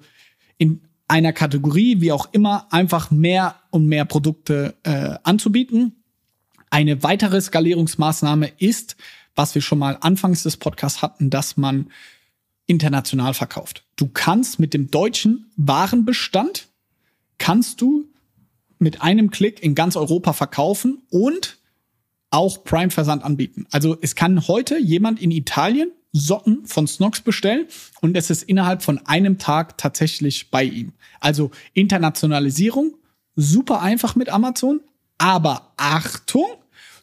[0.57, 6.03] in einer Kategorie, wie auch immer, einfach mehr und mehr Produkte äh, anzubieten.
[6.69, 8.95] Eine weitere Skalierungsmaßnahme ist,
[9.35, 11.89] was wir schon mal anfangs des Podcasts hatten, dass man
[12.69, 13.83] international verkauft.
[13.95, 16.67] Du kannst mit dem deutschen Warenbestand
[17.39, 18.05] kannst du
[18.77, 21.57] mit einem Klick in ganz Europa verkaufen und
[22.29, 23.65] auch Prime-Versand anbieten.
[23.71, 27.67] Also es kann heute jemand in Italien Socken von Snox bestellen
[28.01, 30.93] und es ist innerhalb von einem Tag tatsächlich bei ihm.
[31.19, 32.95] Also Internationalisierung,
[33.35, 34.81] super einfach mit Amazon,
[35.17, 36.47] aber Achtung,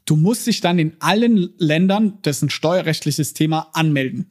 [0.06, 4.26] du musst dich dann in allen Ländern, dessen steuerrechtliches Thema, anmelden.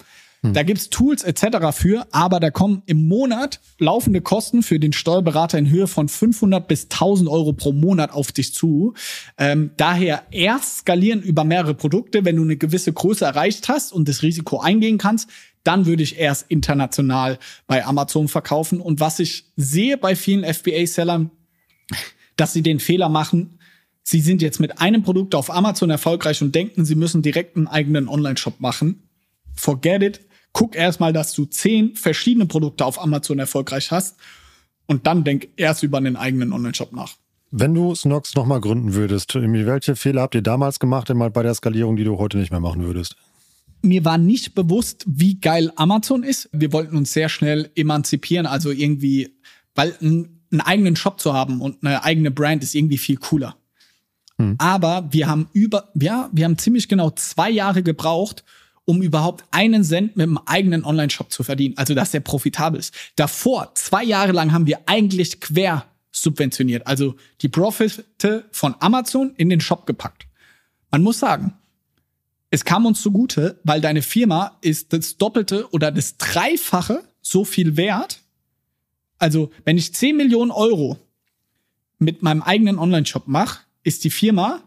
[0.46, 0.54] Hm.
[0.54, 1.72] Da gibt's Tools etc.
[1.72, 6.68] für, aber da kommen im Monat laufende Kosten für den Steuerberater in Höhe von 500
[6.68, 8.94] bis 1000 Euro pro Monat auf dich zu.
[9.38, 14.08] Ähm, daher erst skalieren über mehrere Produkte, wenn du eine gewisse Größe erreicht hast und
[14.08, 15.30] das Risiko eingehen kannst,
[15.64, 18.80] dann würde ich erst international bei Amazon verkaufen.
[18.80, 21.32] Und was ich sehe bei vielen FBA-Sellern,
[22.36, 23.58] dass sie den Fehler machen,
[24.04, 27.68] sie sind jetzt mit einem Produkt auf Amazon erfolgreich und denken, sie müssen direkt einen
[27.68, 29.10] eigenen Online-Shop machen.
[29.56, 30.22] Forget it
[30.56, 34.16] guck erstmal, dass du zehn verschiedene Produkte auf Amazon erfolgreich hast
[34.88, 37.16] und dann denk erst über einen eigenen Online-Shop nach.
[37.52, 41.54] Wenn du Snox nochmal gründen würdest, welche Fehler habt ihr damals gemacht, einmal bei der
[41.54, 43.18] Skalierung, die du heute nicht mehr machen würdest?
[43.82, 46.50] Mir war nicht bewusst, wie geil Amazon ist.
[46.54, 49.36] Wir wollten uns sehr schnell emanzipieren, also irgendwie,
[49.76, 53.58] weil ein, einen eigenen Shop zu haben und eine eigene Brand ist irgendwie viel cooler.
[54.38, 54.56] Hm.
[54.58, 58.46] Aber wir haben über, ja, wir haben ziemlich genau zwei Jahre gebraucht,
[58.86, 61.78] um überhaupt einen Cent mit einem eigenen Online-Shop zu verdienen.
[61.78, 62.94] Also, dass der profitabel ist.
[63.16, 66.88] Davor, zwei Jahre lang, haben wir eigentlich quer subventioniert.
[66.88, 70.28] Also die Profite von Amazon in den Shop gepackt.
[70.90, 71.54] Man muss sagen,
[72.50, 77.76] es kam uns zugute, weil deine Firma ist das Doppelte oder das Dreifache so viel
[77.76, 78.22] wert.
[79.18, 80.98] Also, wenn ich 10 Millionen Euro
[82.00, 84.62] mit meinem eigenen Online-Shop mache, ist die Firma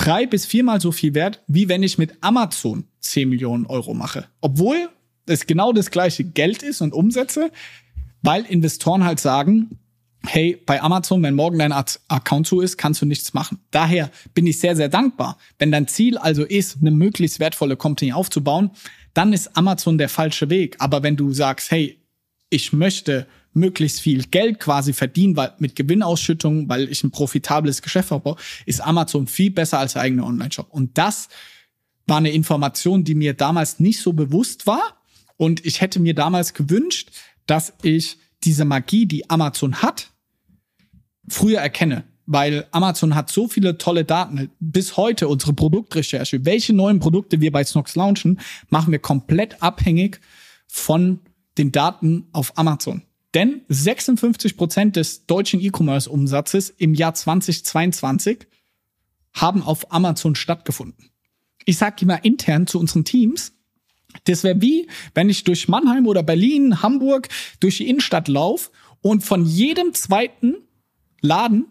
[0.00, 4.26] drei bis viermal so viel wert, wie wenn ich mit Amazon 10 Millionen Euro mache.
[4.40, 4.88] Obwohl
[5.26, 7.50] es genau das gleiche Geld ist und Umsätze,
[8.22, 9.78] weil Investoren halt sagen,
[10.26, 13.58] hey, bei Amazon, wenn morgen dein Account zu ist, kannst du nichts machen.
[13.70, 15.36] Daher bin ich sehr, sehr dankbar.
[15.58, 18.70] Wenn dein Ziel also ist, eine möglichst wertvolle Company aufzubauen,
[19.12, 20.76] dann ist Amazon der falsche Weg.
[20.78, 21.98] Aber wenn du sagst, hey,
[22.48, 28.12] ich möchte möglichst viel Geld quasi verdienen, weil mit Gewinnausschüttung, weil ich ein profitables Geschäft
[28.12, 28.36] aufbaue,
[28.66, 30.68] ist Amazon viel besser als der eigene Online-Shop.
[30.70, 31.28] Und das
[32.06, 35.02] war eine Information, die mir damals nicht so bewusst war.
[35.36, 37.10] Und ich hätte mir damals gewünscht,
[37.46, 40.10] dass ich diese Magie, die Amazon hat,
[41.28, 42.04] früher erkenne.
[42.26, 44.50] Weil Amazon hat so viele tolle Daten.
[44.60, 48.38] Bis heute unsere Produktrecherche, welche neuen Produkte wir bei Snox launchen,
[48.68, 50.20] machen wir komplett abhängig
[50.68, 51.20] von
[51.58, 53.02] den Daten auf Amazon.
[53.34, 58.46] Denn 56 Prozent des deutschen E-Commerce-Umsatzes im Jahr 2022
[59.32, 61.10] haben auf Amazon stattgefunden.
[61.64, 63.52] Ich sage immer intern zu unseren Teams,
[64.24, 67.28] das wäre wie, wenn ich durch Mannheim oder Berlin, Hamburg
[67.60, 68.70] durch die Innenstadt laufe
[69.02, 70.56] und von jedem zweiten
[71.20, 71.66] Laden,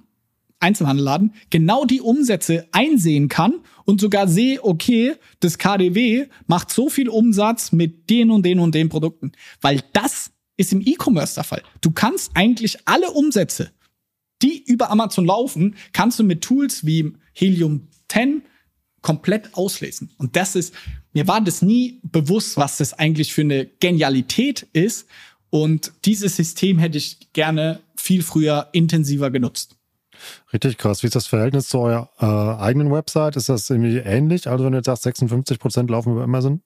[0.61, 3.55] Einzelhandelladen, genau die Umsätze einsehen kann
[3.85, 8.75] und sogar sehe, okay, das KDW macht so viel Umsatz mit den und den und
[8.75, 9.31] den Produkten.
[9.61, 11.63] Weil das ist im E-Commerce der Fall.
[11.79, 13.71] Du kannst eigentlich alle Umsätze,
[14.41, 18.43] die über Amazon laufen, kannst du mit Tools wie Helium 10
[19.01, 20.11] komplett auslesen.
[20.17, 20.73] Und das ist,
[21.13, 25.07] mir war das nie bewusst, was das eigentlich für eine Genialität ist.
[25.49, 29.77] Und dieses System hätte ich gerne viel früher intensiver genutzt.
[30.51, 31.01] Richtig krass.
[31.01, 33.37] Wie ist das Verhältnis zu eurer äh, eigenen Website?
[33.37, 34.49] Ist das irgendwie ähnlich?
[34.49, 36.61] Also wenn du jetzt sagst, 56 Prozent laufen über Amazon?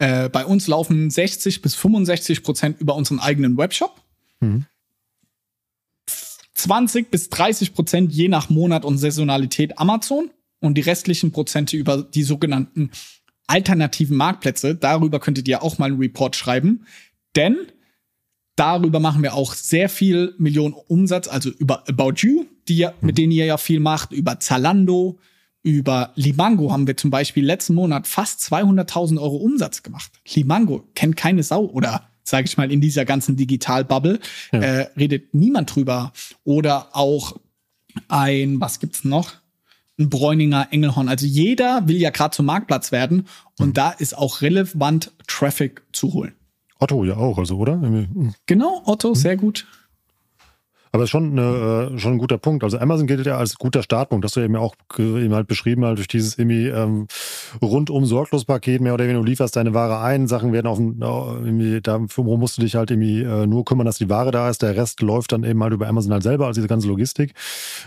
[0.00, 4.00] Äh, bei uns laufen 60 bis 65 Prozent über unseren eigenen Webshop.
[4.40, 4.64] Mhm.
[6.54, 10.30] 20 bis 30 Prozent je nach Monat und Saisonalität Amazon
[10.60, 12.90] und die restlichen Prozente über die sogenannten
[13.46, 14.74] alternativen Marktplätze.
[14.74, 16.86] Darüber könntet ihr auch mal einen Report schreiben,
[17.36, 17.56] denn
[18.56, 23.32] darüber machen wir auch sehr viel Millionen Umsatz, also über About You, die, mit denen
[23.32, 25.18] ihr ja viel macht, über Zalando,
[25.62, 30.10] über Limango haben wir zum Beispiel letzten Monat fast 200.000 Euro Umsatz gemacht.
[30.32, 34.20] Limango kennt keine Sau oder sage ich mal in dieser ganzen Digital-Bubble
[34.52, 34.58] ja.
[34.60, 36.12] äh, redet niemand drüber.
[36.44, 37.36] Oder auch
[38.08, 39.32] ein, was gibt's noch?
[39.98, 41.08] Ein Bräuninger Engelhorn.
[41.08, 43.26] Also jeder will ja gerade zum Marktplatz werden
[43.58, 43.74] und mhm.
[43.74, 46.32] da ist auch relevant Traffic zu holen.
[46.78, 47.78] Otto ja auch, also oder?
[48.46, 49.14] Genau, Otto, mhm.
[49.14, 49.66] sehr gut.
[50.92, 52.64] Aber ist schon, eine, äh, schon ein guter Punkt.
[52.64, 54.24] Also Amazon gilt ja als guter Startpunkt.
[54.24, 57.06] Das du eben auch eben halt beschrieben, halt durch dieses irgendwie ähm,
[57.62, 61.00] rundum sorglos Paket, mehr oder weniger, du lieferst deine Ware ein, Sachen werden auf dem,
[61.00, 64.62] irgendwie, dafür musst du dich halt irgendwie äh, nur kümmern, dass die Ware da ist.
[64.62, 67.34] Der Rest läuft dann eben halt über Amazon halt selber, also diese ganze Logistik.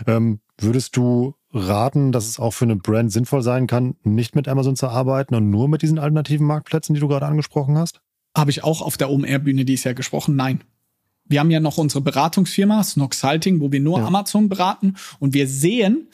[0.06, 4.48] Ähm, würdest du raten, dass es auch für eine Brand sinnvoll sein kann, nicht mit
[4.48, 8.00] Amazon zu arbeiten und nur mit diesen alternativen Marktplätzen, die du gerade angesprochen hast?
[8.36, 10.36] Habe ich auch auf der OMR-Bühne dies Jahr gesprochen.
[10.36, 10.60] Nein
[11.26, 14.06] wir haben ja noch unsere Beratungsfirma Snoxalting, wo wir nur ja.
[14.06, 16.08] Amazon beraten und wir sehen,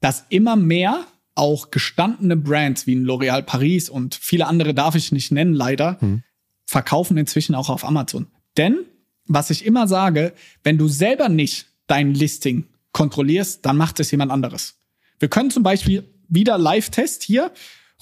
[0.00, 5.32] dass immer mehr auch gestandene Brands wie L'Oréal Paris und viele andere darf ich nicht
[5.32, 6.22] nennen, leider, mhm.
[6.66, 8.28] verkaufen inzwischen auch auf Amazon.
[8.56, 8.78] Denn,
[9.26, 14.30] was ich immer sage, wenn du selber nicht dein Listing kontrollierst, dann macht es jemand
[14.30, 14.76] anderes.
[15.18, 17.52] Wir können zum Beispiel wieder Live-Test hier.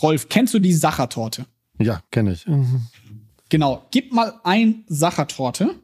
[0.00, 1.46] Rolf, kennst du die Sachertorte?
[1.78, 2.46] Ja, kenne ich.
[2.46, 2.86] Mhm.
[3.48, 5.74] Genau, gib mal ein Sachertorte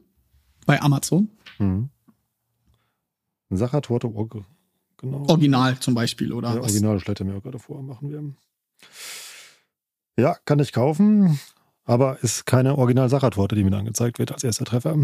[0.69, 1.29] bei Amazon.
[1.57, 1.89] Mhm.
[3.49, 4.07] Sachertorte,
[4.97, 5.25] genau.
[5.27, 6.53] Original zum Beispiel, oder?
[6.53, 8.23] Ja, Original schlägt er mir auch gerade vor, machen wir.
[10.23, 11.39] Ja, kann ich kaufen,
[11.85, 14.95] aber ist keine Original-Sachertorte, die mir angezeigt wird als erster Treffer.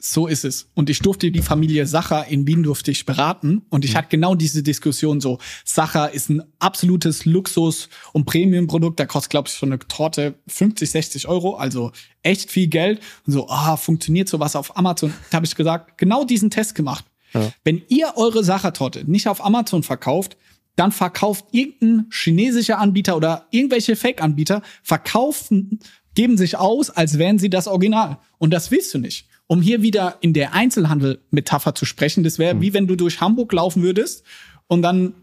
[0.00, 0.70] So ist es.
[0.74, 3.62] Und ich durfte die Familie Sacher in Wien durfte ich beraten.
[3.68, 3.96] Und ich mhm.
[3.98, 5.38] hatte genau diese Diskussion so.
[5.64, 9.00] Sacher ist ein absolutes Luxus- und Premium-Produkt.
[9.00, 11.56] Da kostet, glaube ich, so eine Torte 50, 60 Euro.
[11.56, 11.90] Also
[12.22, 13.00] echt viel Geld.
[13.26, 15.12] Und so, ah, funktioniert sowas auf Amazon?
[15.30, 17.04] Da habe ich gesagt, genau diesen Test gemacht.
[17.34, 17.52] Ja.
[17.64, 20.36] Wenn ihr eure Sachertorte nicht auf Amazon verkauft,
[20.76, 25.80] dann verkauft irgendein chinesischer Anbieter oder irgendwelche Fake-Anbieter, verkaufen,
[26.14, 28.18] geben sich aus, als wären sie das Original.
[28.38, 32.54] Und das willst du nicht um hier wieder in der Einzelhandel-Metapher zu sprechen, das wäre
[32.54, 32.60] mhm.
[32.60, 34.22] wie wenn du durch Hamburg laufen würdest
[34.68, 35.14] und dann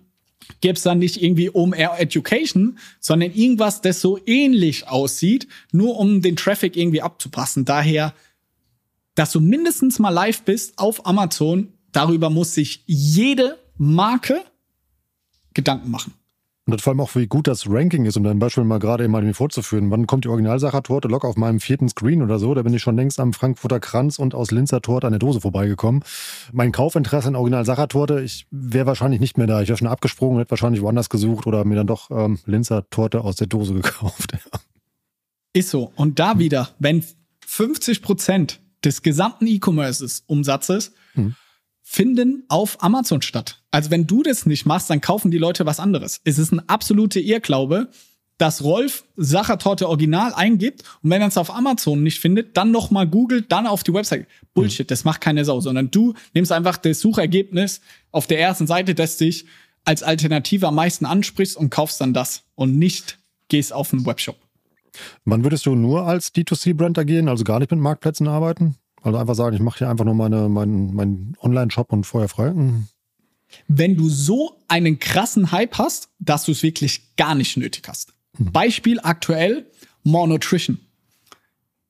[0.62, 6.22] gäbe es dann nicht irgendwie OMR Education, sondern irgendwas, das so ähnlich aussieht, nur um
[6.22, 7.66] den Traffic irgendwie abzupassen.
[7.66, 8.14] Daher,
[9.16, 14.44] dass du mindestens mal live bist auf Amazon, darüber muss sich jede Marke
[15.54, 16.14] Gedanken machen.
[16.68, 19.34] Und vor allem auch, wie gut das Ranking ist, um dein Beispiel mal gerade mal
[19.36, 19.92] vorzuführen.
[19.92, 22.56] Wann kommt die Originalsacher-Torte locker auf meinem vierten Screen oder so?
[22.56, 25.42] Da bin ich schon längst am Frankfurter Kranz und aus Linzer Torte an der Dose
[25.42, 26.04] vorbeigekommen.
[26.52, 29.62] Mein Kaufinteresse an Originalsacher-Torte, ich wäre wahrscheinlich nicht mehr da.
[29.62, 33.22] Ich wäre schon abgesprungen, hätte wahrscheinlich woanders gesucht oder mir dann doch ähm, Linzer Torte
[33.22, 34.32] aus der Dose gekauft.
[35.54, 35.92] Ist so.
[35.96, 37.06] Und da wieder, wenn
[37.46, 41.36] 50 Prozent des gesamten E-Commerces Umsatzes hm
[41.88, 43.62] finden auf Amazon statt.
[43.70, 46.20] Also wenn du das nicht machst, dann kaufen die Leute was anderes.
[46.24, 47.90] Es ist ein absoluter Irrglaube,
[48.40, 53.08] dass Rolf Sachertorte Original eingibt und wenn er es auf Amazon nicht findet, dann nochmal
[53.08, 54.28] googelt, dann auf die Website.
[54.56, 57.82] Bullshit, das macht keine Sau, sondern du nimmst einfach das Suchergebnis
[58.12, 59.46] auf der ersten Seite, das dich
[59.86, 64.38] als Alternative am meisten ansprichst und kaufst dann das und nicht gehst auf einen Webshop.
[65.24, 68.76] Wann würdest du nur als D2C-Brand agieren, also gar nicht mit Marktplätzen arbeiten?
[69.06, 72.52] Also einfach sagen, ich mache hier einfach nur meine, meinen mein Online-Shop und Feuer frei.
[72.52, 72.88] Mhm.
[73.68, 78.14] Wenn du so einen krassen Hype hast, dass du es wirklich gar nicht nötig hast.
[78.38, 78.52] Mhm.
[78.52, 79.70] Beispiel aktuell
[80.04, 80.80] More Nutrition.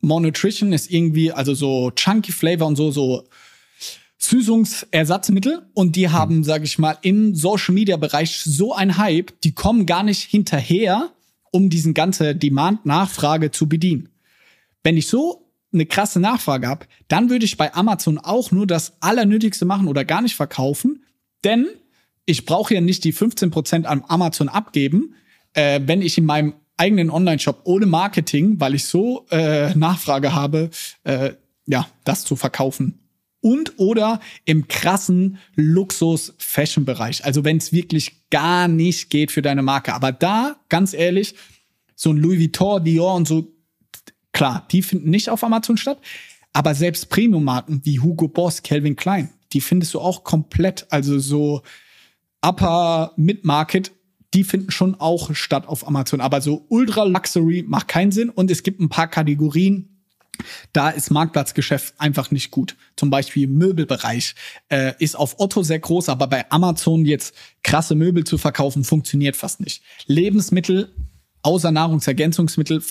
[0.02, 3.24] More Nutrition ist irgendwie, also so Chunky Flavor und so, so
[4.18, 6.44] Süßungsersatzmittel und die haben, mhm.
[6.44, 11.12] sage ich mal, im Social Media Bereich so ein Hype, die kommen gar nicht hinterher,
[11.52, 14.10] um diesen ganze Demand-Nachfrage zu bedienen.
[14.84, 15.45] Wenn ich so
[15.76, 20.04] eine krasse Nachfrage habe, dann würde ich bei Amazon auch nur das Allernötigste machen oder
[20.04, 21.04] gar nicht verkaufen,
[21.44, 21.68] denn
[22.26, 25.14] ich brauche ja nicht die 15% an Amazon abgeben,
[25.54, 30.72] äh, wenn ich in meinem eigenen Online-Shop ohne Marketing, weil ich so äh, Nachfrage habe,
[31.04, 31.34] äh,
[31.68, 33.00] ja, das zu verkaufen
[33.46, 37.26] und oder im krassen Luxus-Fashion-Bereich.
[37.26, 39.94] Also wenn es wirklich gar nicht geht für deine Marke.
[39.94, 41.36] Aber da, ganz ehrlich,
[41.96, 43.55] so ein Louis Vuitton, Dior und so,
[44.36, 45.98] klar, die finden nicht auf Amazon statt.
[46.54, 51.64] Aber selbst Premium-Marken wie Hugo Boss, Calvin Klein, die findest du auch komplett, also so
[52.42, 53.92] Upper Mid-Market,
[54.34, 56.22] die finden schon auch statt auf Amazon.
[56.22, 58.30] Aber so Ultra Luxury macht keinen Sinn.
[58.30, 59.90] Und es gibt ein paar Kategorien,
[60.74, 62.76] da ist Marktplatzgeschäft einfach nicht gut.
[62.98, 64.36] Zum Beispiel Möbelbereich
[64.68, 67.34] äh, ist auf Otto sehr groß, aber bei Amazon jetzt
[67.64, 69.82] krasse Möbel zu verkaufen, funktioniert fast nicht.
[70.08, 70.94] Lebensmittel
[71.46, 72.82] außer Nahrungsergänzungsmittel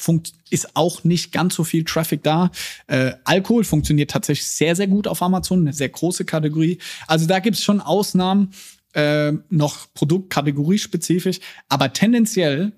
[0.51, 2.53] ist auch nicht ganz so viel Traffic da.
[2.87, 6.79] Äh, Alkohol funktioniert tatsächlich sehr, sehr gut auf Amazon, eine sehr große Kategorie.
[7.09, 8.53] Also da gibt es schon Ausnahmen,
[8.93, 12.71] äh, noch produktkategoriespezifisch, aber tendenziell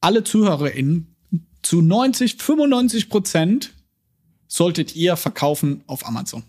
[0.00, 1.14] alle ZuhörerInnen
[1.62, 3.74] zu 90, 95 Prozent
[4.48, 6.42] solltet ihr verkaufen auf Amazon.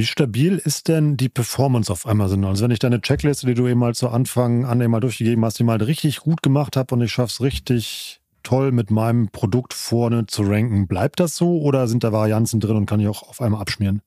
[0.00, 2.46] Wie stabil ist denn die Performance auf Amazon?
[2.46, 5.44] Also wenn ich deine Checkliste, die du eben mal zu Anfang an eben mal durchgegeben
[5.44, 9.28] hast, die mal richtig gut gemacht habe und ich schaffe es richtig toll mit meinem
[9.28, 13.08] Produkt vorne zu ranken, bleibt das so oder sind da Varianzen drin und kann ich
[13.08, 14.00] auch auf einmal abschmieren?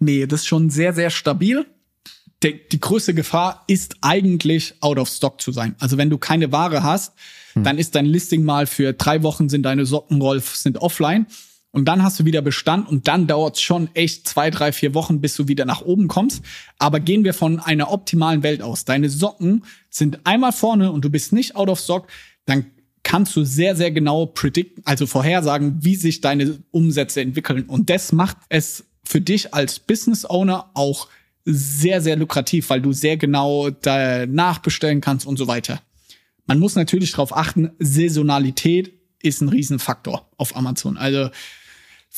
[0.00, 1.64] Nee, das ist schon sehr, sehr stabil.
[2.42, 5.76] Die, die größte Gefahr ist eigentlich out of stock zu sein.
[5.78, 7.14] Also wenn du keine Ware hast,
[7.52, 7.62] hm.
[7.62, 11.28] dann ist dein Listing mal für drei Wochen sind deine Sockenrolf sind offline
[11.78, 14.94] und dann hast du wieder Bestand und dann dauert es schon echt zwei, drei, vier
[14.94, 16.42] Wochen, bis du wieder nach oben kommst.
[16.78, 18.84] Aber gehen wir von einer optimalen Welt aus.
[18.84, 22.08] Deine Socken sind einmal vorne und du bist nicht out of stock,
[22.46, 22.66] dann
[23.04, 27.64] kannst du sehr, sehr genau predikten, also vorhersagen, wie sich deine Umsätze entwickeln.
[27.64, 31.08] Und das macht es für dich als Business Owner auch
[31.44, 33.70] sehr, sehr lukrativ, weil du sehr genau
[34.26, 35.80] nachbestellen kannst und so weiter.
[36.46, 40.96] Man muss natürlich darauf achten, Saisonalität ist ein Riesenfaktor auf Amazon.
[40.96, 41.30] Also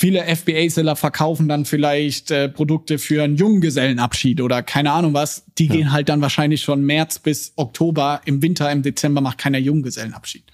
[0.01, 5.45] viele FBA-Seller verkaufen dann vielleicht äh, Produkte für einen Junggesellenabschied oder keine Ahnung was.
[5.59, 5.75] Die ja.
[5.75, 8.23] gehen halt dann wahrscheinlich schon März bis Oktober.
[8.25, 10.45] Im Winter, im Dezember macht keiner Junggesellenabschied.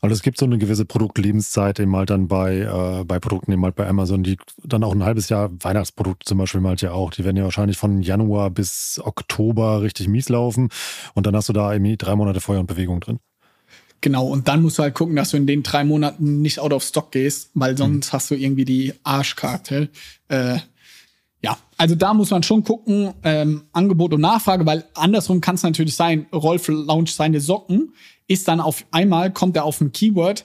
[0.00, 3.64] Also es gibt so eine gewisse Produktlebenszeit eben halt dann bei, äh, bei Produkten eben
[3.64, 7.10] halt bei Amazon, die dann auch ein halbes Jahr Weihnachtsprodukte zum Beispiel halt ja auch,
[7.10, 10.68] die werden ja wahrscheinlich von Januar bis Oktober richtig mies laufen
[11.14, 13.18] und dann hast du da irgendwie drei Monate Feuer und Bewegung drin.
[14.00, 16.72] Genau, und dann musst du halt gucken, dass du in den drei Monaten nicht out
[16.72, 17.76] of stock gehst, weil mhm.
[17.76, 18.12] sonst mhm.
[18.12, 19.88] hast du irgendwie die Arschkarte.
[20.28, 20.58] Äh,
[21.42, 25.62] ja, also da muss man schon gucken, ähm, Angebot und Nachfrage, weil andersrum kann es
[25.62, 27.94] natürlich sein, Rolf launcht seine Socken,
[28.26, 30.44] ist dann auf einmal, kommt er auf ein Keyword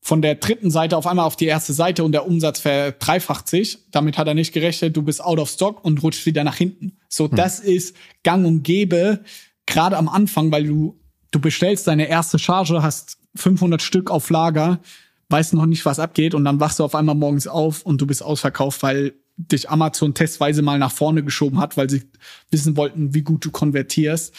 [0.00, 3.78] von der dritten Seite auf einmal auf die erste Seite und der Umsatz verdreifacht sich.
[3.90, 6.98] Damit hat er nicht gerechnet, du bist out of stock und rutscht wieder nach hinten.
[7.08, 7.36] So, mhm.
[7.36, 9.20] das ist gang und gäbe,
[9.66, 10.97] gerade am Anfang, weil du
[11.30, 14.80] du bestellst deine erste Charge, hast 500 Stück auf Lager,
[15.28, 18.06] weißt noch nicht, was abgeht und dann wachst du auf einmal morgens auf und du
[18.06, 22.02] bist ausverkauft, weil dich Amazon testweise mal nach vorne geschoben hat, weil sie
[22.50, 24.34] wissen wollten, wie gut du konvertierst.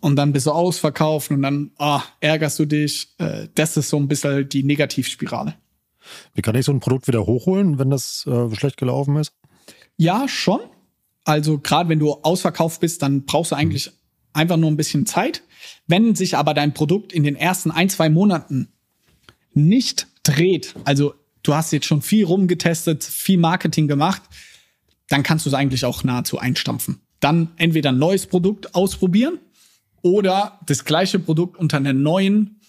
[0.00, 3.08] Und dann bist du ausverkauft und dann oh, ärgerst du dich.
[3.18, 5.54] Äh, das ist so ein bisschen die Negativspirale.
[6.34, 9.32] Wie kann ich so ein Produkt wieder hochholen, wenn das äh, schlecht gelaufen ist?
[9.96, 10.60] Ja, schon.
[11.24, 13.92] Also gerade wenn du ausverkauft bist, dann brauchst du eigentlich mhm.
[14.34, 15.42] einfach nur ein bisschen Zeit.
[15.86, 18.68] Wenn sich aber dein Produkt in den ersten ein, zwei Monaten
[19.52, 24.22] nicht dreht, also du hast jetzt schon viel rumgetestet, viel Marketing gemacht,
[25.08, 27.00] dann kannst du es eigentlich auch nahezu einstampfen.
[27.18, 29.38] Dann entweder ein neues Produkt ausprobieren
[30.02, 32.59] oder das gleiche Produkt unter einer neuen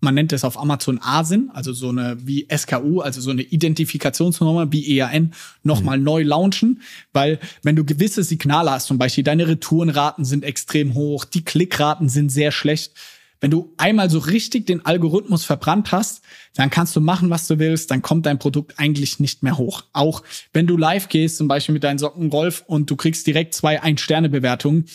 [0.00, 4.70] man nennt es auf Amazon ASIN, also so eine wie SKU, also so eine Identifikationsnummer
[4.72, 5.32] wie EAN,
[5.62, 6.04] nochmal mhm.
[6.04, 6.82] neu launchen,
[7.12, 12.08] weil wenn du gewisse Signale hast, zum Beispiel deine Retourenraten sind extrem hoch, die Klickraten
[12.08, 12.92] sind sehr schlecht,
[13.40, 16.22] wenn du einmal so richtig den Algorithmus verbrannt hast,
[16.54, 19.84] dann kannst du machen, was du willst, dann kommt dein Produkt eigentlich nicht mehr hoch.
[19.92, 20.22] Auch
[20.52, 23.82] wenn du live gehst, zum Beispiel mit deinen Socken Golf und du kriegst direkt zwei
[23.82, 24.86] Ein-Sterne-Bewertungen,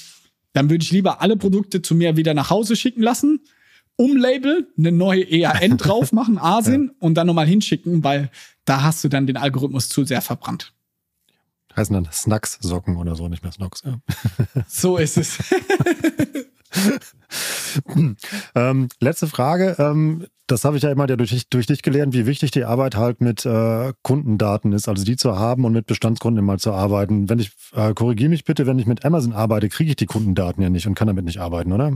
[0.54, 3.42] dann würde ich lieber alle Produkte zu mir wieder nach Hause schicken lassen,
[4.02, 6.94] umlabeln, eine neue EAN drauf machen, Asien, ja.
[7.00, 8.30] und dann nochmal hinschicken, weil
[8.66, 10.74] da hast du dann den Algorithmus zu sehr verbrannt.
[11.76, 13.84] Heißen dann Snacks-Socken oder so, nicht mehr Snocks.
[13.86, 14.00] Ja.
[14.68, 15.38] So ist es.
[18.56, 19.76] ähm, letzte Frage.
[19.80, 22.98] Ähm, das habe ich ja immer durch dich, durch dich gelernt, wie wichtig die Arbeit
[22.98, 27.30] halt mit äh, Kundendaten ist, also die zu haben und mit Bestandskunden immer zu arbeiten.
[27.30, 30.62] Wenn ich, äh, korrigiere mich bitte, wenn ich mit Amazon arbeite, kriege ich die Kundendaten
[30.62, 31.94] ja nicht und kann damit nicht arbeiten, oder?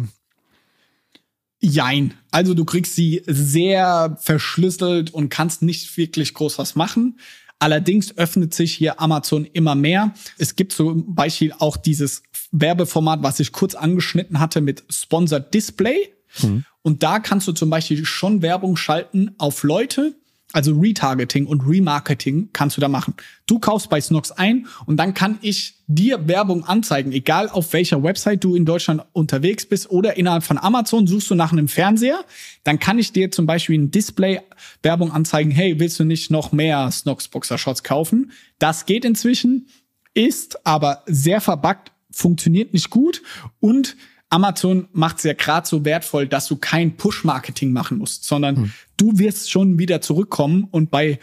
[1.61, 2.13] Jein.
[2.31, 7.19] Also du kriegst sie sehr verschlüsselt und kannst nicht wirklich groß was machen.
[7.59, 10.13] Allerdings öffnet sich hier Amazon immer mehr.
[10.37, 16.13] Es gibt zum Beispiel auch dieses Werbeformat, was ich kurz angeschnitten hatte mit Sponsored Display.
[16.41, 16.65] Mhm.
[16.81, 20.15] Und da kannst du zum Beispiel schon Werbung schalten auf Leute,
[20.53, 23.13] also Retargeting und Remarketing kannst du da machen.
[23.45, 28.01] Du kaufst bei Snox ein und dann kann ich dir Werbung anzeigen, egal auf welcher
[28.03, 32.23] Website du in Deutschland unterwegs bist oder innerhalb von Amazon suchst du nach einem Fernseher,
[32.63, 34.39] dann kann ich dir zum Beispiel ein Display
[34.81, 38.31] Werbung anzeigen, hey, willst du nicht noch mehr Snox Boxer Shots kaufen?
[38.57, 39.67] Das geht inzwischen,
[40.13, 43.21] ist aber sehr verbuggt, funktioniert nicht gut
[43.59, 43.97] und
[44.29, 48.73] Amazon macht es ja gerade so wertvoll, dass du kein Push-Marketing machen musst, sondern hm.
[48.97, 51.19] Du wirst schon wieder zurückkommen und bei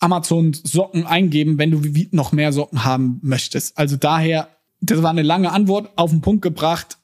[0.00, 3.76] Amazon Socken eingeben, wenn du noch mehr Socken haben möchtest.
[3.76, 4.48] Also daher,
[4.80, 6.98] das war eine lange Antwort auf den Punkt gebracht.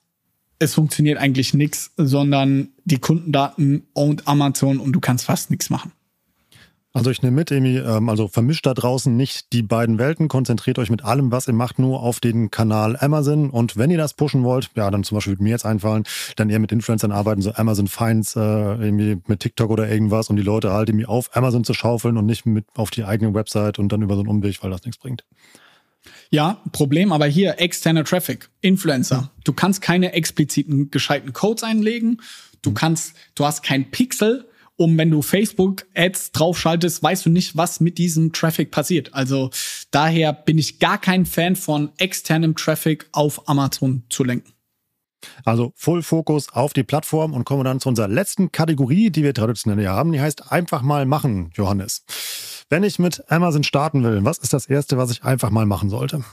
[0.58, 5.92] Es funktioniert eigentlich nichts, sondern die Kundendaten und Amazon und du kannst fast nichts machen.
[6.96, 10.78] Also ich nehme mit, Emi, ähm, also vermischt da draußen nicht die beiden Welten, konzentriert
[10.78, 14.14] euch mit allem, was ihr macht, nur auf den Kanal Amazon und wenn ihr das
[14.14, 16.04] pushen wollt, ja, dann zum Beispiel mit mir jetzt einfallen,
[16.36, 20.36] dann eher mit Influencern arbeiten, so Amazon Finds, äh, irgendwie mit TikTok oder irgendwas, um
[20.36, 23.80] die Leute halt irgendwie auf Amazon zu schaufeln und nicht mit auf die eigene Website
[23.80, 25.24] und dann über so einen Umweg, weil das nichts bringt.
[26.30, 29.30] Ja, Problem, aber hier externer Traffic, Influencer.
[29.42, 32.20] Du kannst keine expliziten gescheiten Codes einlegen.
[32.62, 34.46] Du kannst, du hast kein Pixel,
[34.76, 39.14] um wenn du Facebook-Ads draufschaltest, weißt du nicht, was mit diesem Traffic passiert.
[39.14, 39.50] Also
[39.90, 44.52] daher bin ich gar kein Fan von externem Traffic auf Amazon zu lenken.
[45.44, 49.32] Also Full Fokus auf die Plattform und kommen dann zu unserer letzten Kategorie, die wir
[49.32, 50.12] traditionell hier haben.
[50.12, 52.04] Die heißt einfach mal machen, Johannes.
[52.68, 55.88] Wenn ich mit Amazon starten will, was ist das Erste, was ich einfach mal machen
[55.88, 56.24] sollte?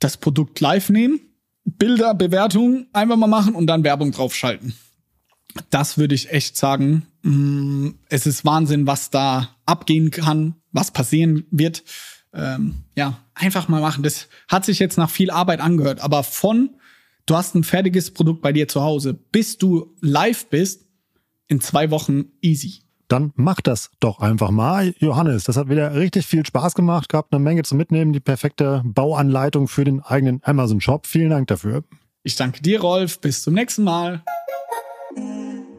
[0.00, 1.20] Das Produkt live nehmen,
[1.64, 4.74] Bilder, Bewertungen einfach mal machen und dann Werbung draufschalten
[5.70, 7.06] das würde ich echt sagen.
[7.22, 11.84] Mm, es ist Wahnsinn, was da abgehen kann, was passieren wird.
[12.32, 14.02] Ähm, ja, einfach mal machen.
[14.02, 16.70] Das hat sich jetzt nach viel Arbeit angehört, aber von
[17.26, 20.84] du hast ein fertiges Produkt bei dir zu Hause, bis du live bist,
[21.48, 22.82] in zwei Wochen easy.
[23.08, 24.92] Dann mach das doch einfach mal.
[24.98, 28.82] Johannes, das hat wieder richtig viel Spaß gemacht, gab eine Menge zu mitnehmen, die perfekte
[28.84, 31.06] Bauanleitung für den eigenen Amazon-Shop.
[31.06, 31.84] Vielen Dank dafür.
[32.24, 33.20] Ich danke dir, Rolf.
[33.20, 34.24] Bis zum nächsten Mal.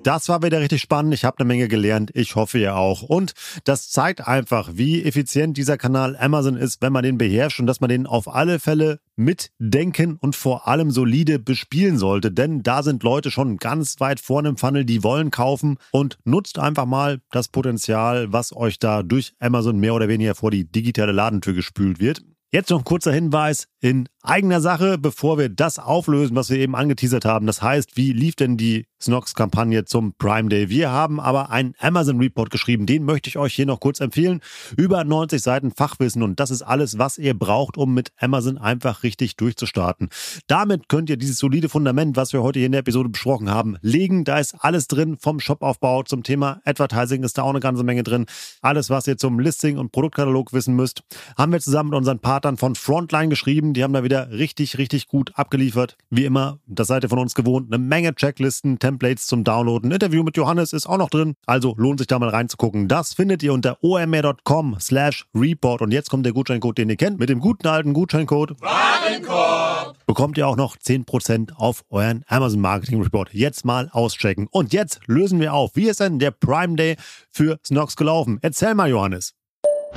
[0.07, 1.13] Das war wieder richtig spannend.
[1.13, 2.11] Ich habe eine Menge gelernt.
[2.13, 3.01] Ich hoffe ihr auch.
[3.01, 3.33] Und
[3.65, 7.81] das zeigt einfach, wie effizient dieser Kanal Amazon ist, wenn man den beherrscht und dass
[7.81, 12.31] man den auf alle Fälle mitdenken und vor allem solide bespielen sollte.
[12.31, 16.57] Denn da sind Leute schon ganz weit vorne im Funnel, die wollen kaufen und nutzt
[16.57, 21.11] einfach mal das Potenzial, was euch da durch Amazon mehr oder weniger vor die digitale
[21.11, 22.21] Ladentür gespült wird.
[22.53, 26.75] Jetzt noch ein kurzer Hinweis in eigener Sache, bevor wir das auflösen, was wir eben
[26.75, 27.47] angeteasert haben.
[27.47, 30.69] Das heißt, wie lief denn die Snox-Kampagne zum Prime Day?
[30.69, 34.41] Wir haben aber einen Amazon-Report geschrieben, den möchte ich euch hier noch kurz empfehlen.
[34.75, 39.03] Über 90 Seiten Fachwissen und das ist alles, was ihr braucht, um mit Amazon einfach
[39.03, 40.09] richtig durchzustarten.
[40.47, 43.77] Damit könnt ihr dieses solide Fundament, was wir heute hier in der Episode besprochen haben,
[43.81, 44.23] legen.
[44.23, 48.03] Da ist alles drin, vom Shopaufbau zum Thema Advertising ist da auch eine ganze Menge
[48.03, 48.25] drin.
[48.61, 51.03] Alles, was ihr zum Listing und Produktkatalog wissen müsst,
[51.37, 53.66] haben wir zusammen mit unseren Partnern von Frontline geschrieben.
[53.73, 55.97] Die haben da wieder richtig, richtig gut abgeliefert.
[56.09, 57.71] Wie immer, das seid ihr von uns gewohnt.
[57.71, 59.89] Eine Menge Checklisten, Templates zum Downloaden.
[59.89, 61.35] Ein Interview mit Johannes ist auch noch drin.
[61.45, 62.87] Also lohnt sich da mal reinzugucken.
[62.87, 65.81] Das findet ihr unter omr.com slash report.
[65.81, 67.19] Und jetzt kommt der Gutscheincode, den ihr kennt.
[67.19, 73.03] Mit dem guten alten Gutscheincode Warenkorb bekommt ihr auch noch 10% auf euren Amazon Marketing
[73.03, 73.31] Report.
[73.33, 74.47] Jetzt mal auschecken.
[74.49, 75.71] Und jetzt lösen wir auf.
[75.75, 76.95] Wie ist denn der Prime Day
[77.31, 78.39] für Snox gelaufen?
[78.41, 79.35] Erzähl mal, Johannes.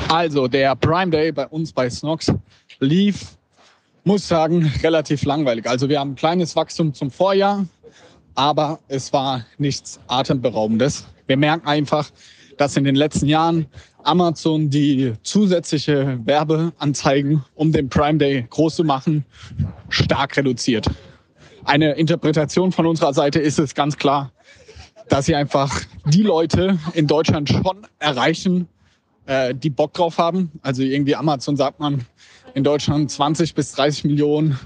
[0.08, 2.32] Also, der Prime Day bei uns bei Snox
[2.80, 3.38] lief
[4.05, 5.68] muss sagen, relativ langweilig.
[5.68, 7.66] Also wir haben ein kleines Wachstum zum Vorjahr,
[8.34, 11.07] aber es war nichts Atemberaubendes.
[11.26, 12.11] Wir merken einfach,
[12.57, 13.66] dass in den letzten Jahren
[14.03, 19.24] Amazon die zusätzliche Werbeanzeigen, um den Prime Day groß zu machen,
[19.88, 20.86] stark reduziert.
[21.64, 24.32] Eine Interpretation von unserer Seite ist es ganz klar,
[25.09, 28.68] dass sie einfach die Leute in Deutschland schon erreichen,
[29.26, 30.51] äh, die Bock drauf haben.
[30.62, 32.07] Also irgendwie Amazon sagt man,
[32.55, 34.59] in Deutschland 20 bis 30 Millionen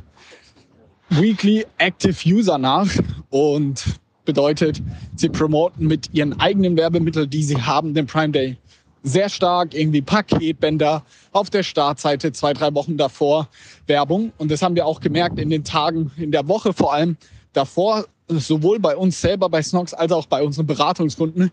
[1.11, 2.89] Weekly Active User nach.
[3.31, 3.85] Und
[4.25, 4.83] Bedeutet,
[5.17, 8.57] sie promoten mit ihren eigenen Werbemitteln, die sie haben, den Prime Day
[9.03, 13.49] sehr stark, irgendwie Paketbänder auf der Startseite zwei, drei Wochen davor
[13.87, 14.33] Werbung.
[14.39, 17.19] Und das haben wir auch gemerkt in den Tagen, in der Woche vor allem
[17.53, 21.51] davor, sowohl bei uns selber bei Snox als auch bei unseren Beratungskunden,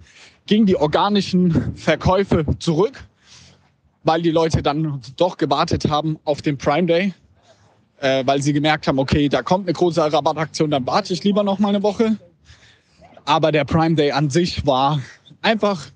[0.48, 3.04] gingen die organischen Verkäufe zurück,
[4.04, 7.14] weil die Leute dann doch gewartet haben auf den Prime Day,
[8.00, 11.44] äh, weil sie gemerkt haben, okay, da kommt eine große Rabattaktion, dann warte ich lieber
[11.44, 12.18] noch mal eine Woche.
[13.26, 15.00] Aber der Prime Day an sich war
[15.42, 15.88] einfach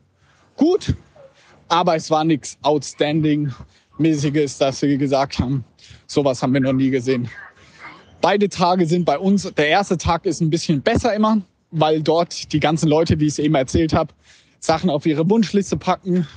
[0.56, 0.96] gut,
[1.68, 5.66] aber es war nichts Outstanding-mäßiges, dass sie gesagt haben,
[6.06, 7.28] sowas haben wir noch nie gesehen.
[8.22, 11.42] Beide Tage sind bei uns, der erste Tag ist ein bisschen besser immer,
[11.72, 14.14] weil dort die ganzen Leute, wie ich es eben erzählt habe,
[14.60, 16.28] Sachen auf ihre Wunschliste packen,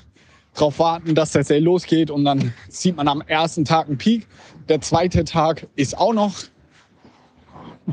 [0.60, 4.26] darauf warten, dass der Sale losgeht und dann sieht man am ersten Tag einen Peak.
[4.68, 6.34] Der zweite Tag ist auch noch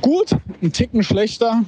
[0.01, 1.63] gut, ein Ticken schlechter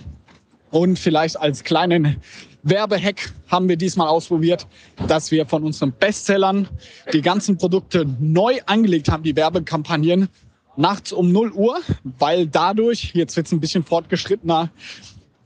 [0.72, 2.18] und vielleicht als kleinen
[2.64, 4.68] Werbehack haben wir diesmal ausprobiert,
[5.08, 6.68] dass wir von unseren Bestsellern
[7.14, 10.28] die ganzen Produkte neu angelegt haben, die Werbekampagnen,
[10.76, 14.70] nachts um 0 Uhr, weil dadurch, jetzt wird es ein bisschen fortgeschrittener,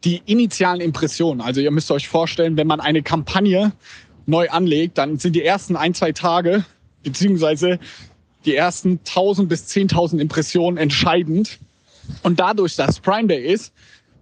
[0.04, 1.42] die initialen Impressionen.
[1.42, 3.72] Also ihr müsst euch vorstellen, wenn man eine Kampagne
[4.32, 6.66] neu anlegt, dann sind die ersten ein, zwei Tage
[7.04, 7.80] beziehungsweise
[8.46, 11.60] die ersten 1000 bis 10.000 Impressionen entscheidend.
[12.24, 13.72] Und dadurch, dass Prime Day ist,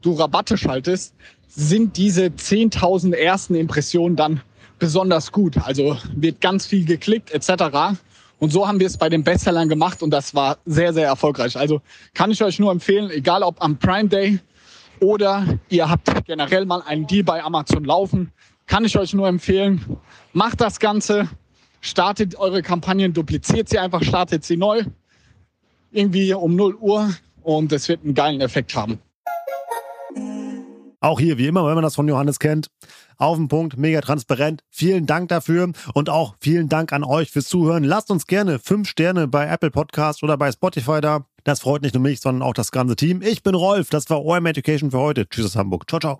[0.02, 1.14] du Rabatte schaltest,
[1.48, 4.42] sind diese 10.000 ersten Impressionen dann
[4.78, 5.58] besonders gut.
[5.58, 7.98] Also wird ganz viel geklickt etc.
[8.40, 11.58] Und so haben wir es bei den Bestsellern gemacht und das war sehr, sehr erfolgreich.
[11.58, 11.82] Also
[12.14, 14.40] kann ich euch nur empfehlen, egal ob am Prime Day
[15.02, 18.32] oder ihr habt generell mal einen Deal bei Amazon laufen,
[18.70, 19.98] kann ich euch nur empfehlen,
[20.32, 21.28] macht das Ganze,
[21.82, 24.84] startet eure Kampagnen, dupliziert sie einfach, startet sie neu,
[25.92, 27.10] irgendwie um 0 Uhr
[27.42, 29.00] und es wird einen geilen Effekt haben.
[31.02, 32.68] Auch hier, wie immer, wenn man das von Johannes kennt,
[33.18, 34.64] auf den Punkt, mega transparent.
[34.70, 37.84] Vielen Dank dafür und auch vielen Dank an euch fürs Zuhören.
[37.84, 41.26] Lasst uns gerne fünf Sterne bei Apple Podcast oder bei Spotify da.
[41.44, 43.22] Das freut nicht nur mich, sondern auch das ganze Team.
[43.22, 45.28] Ich bin Rolf, das war OM Education für heute.
[45.28, 45.90] Tschüss aus Hamburg.
[45.90, 46.20] Ciao, ciao.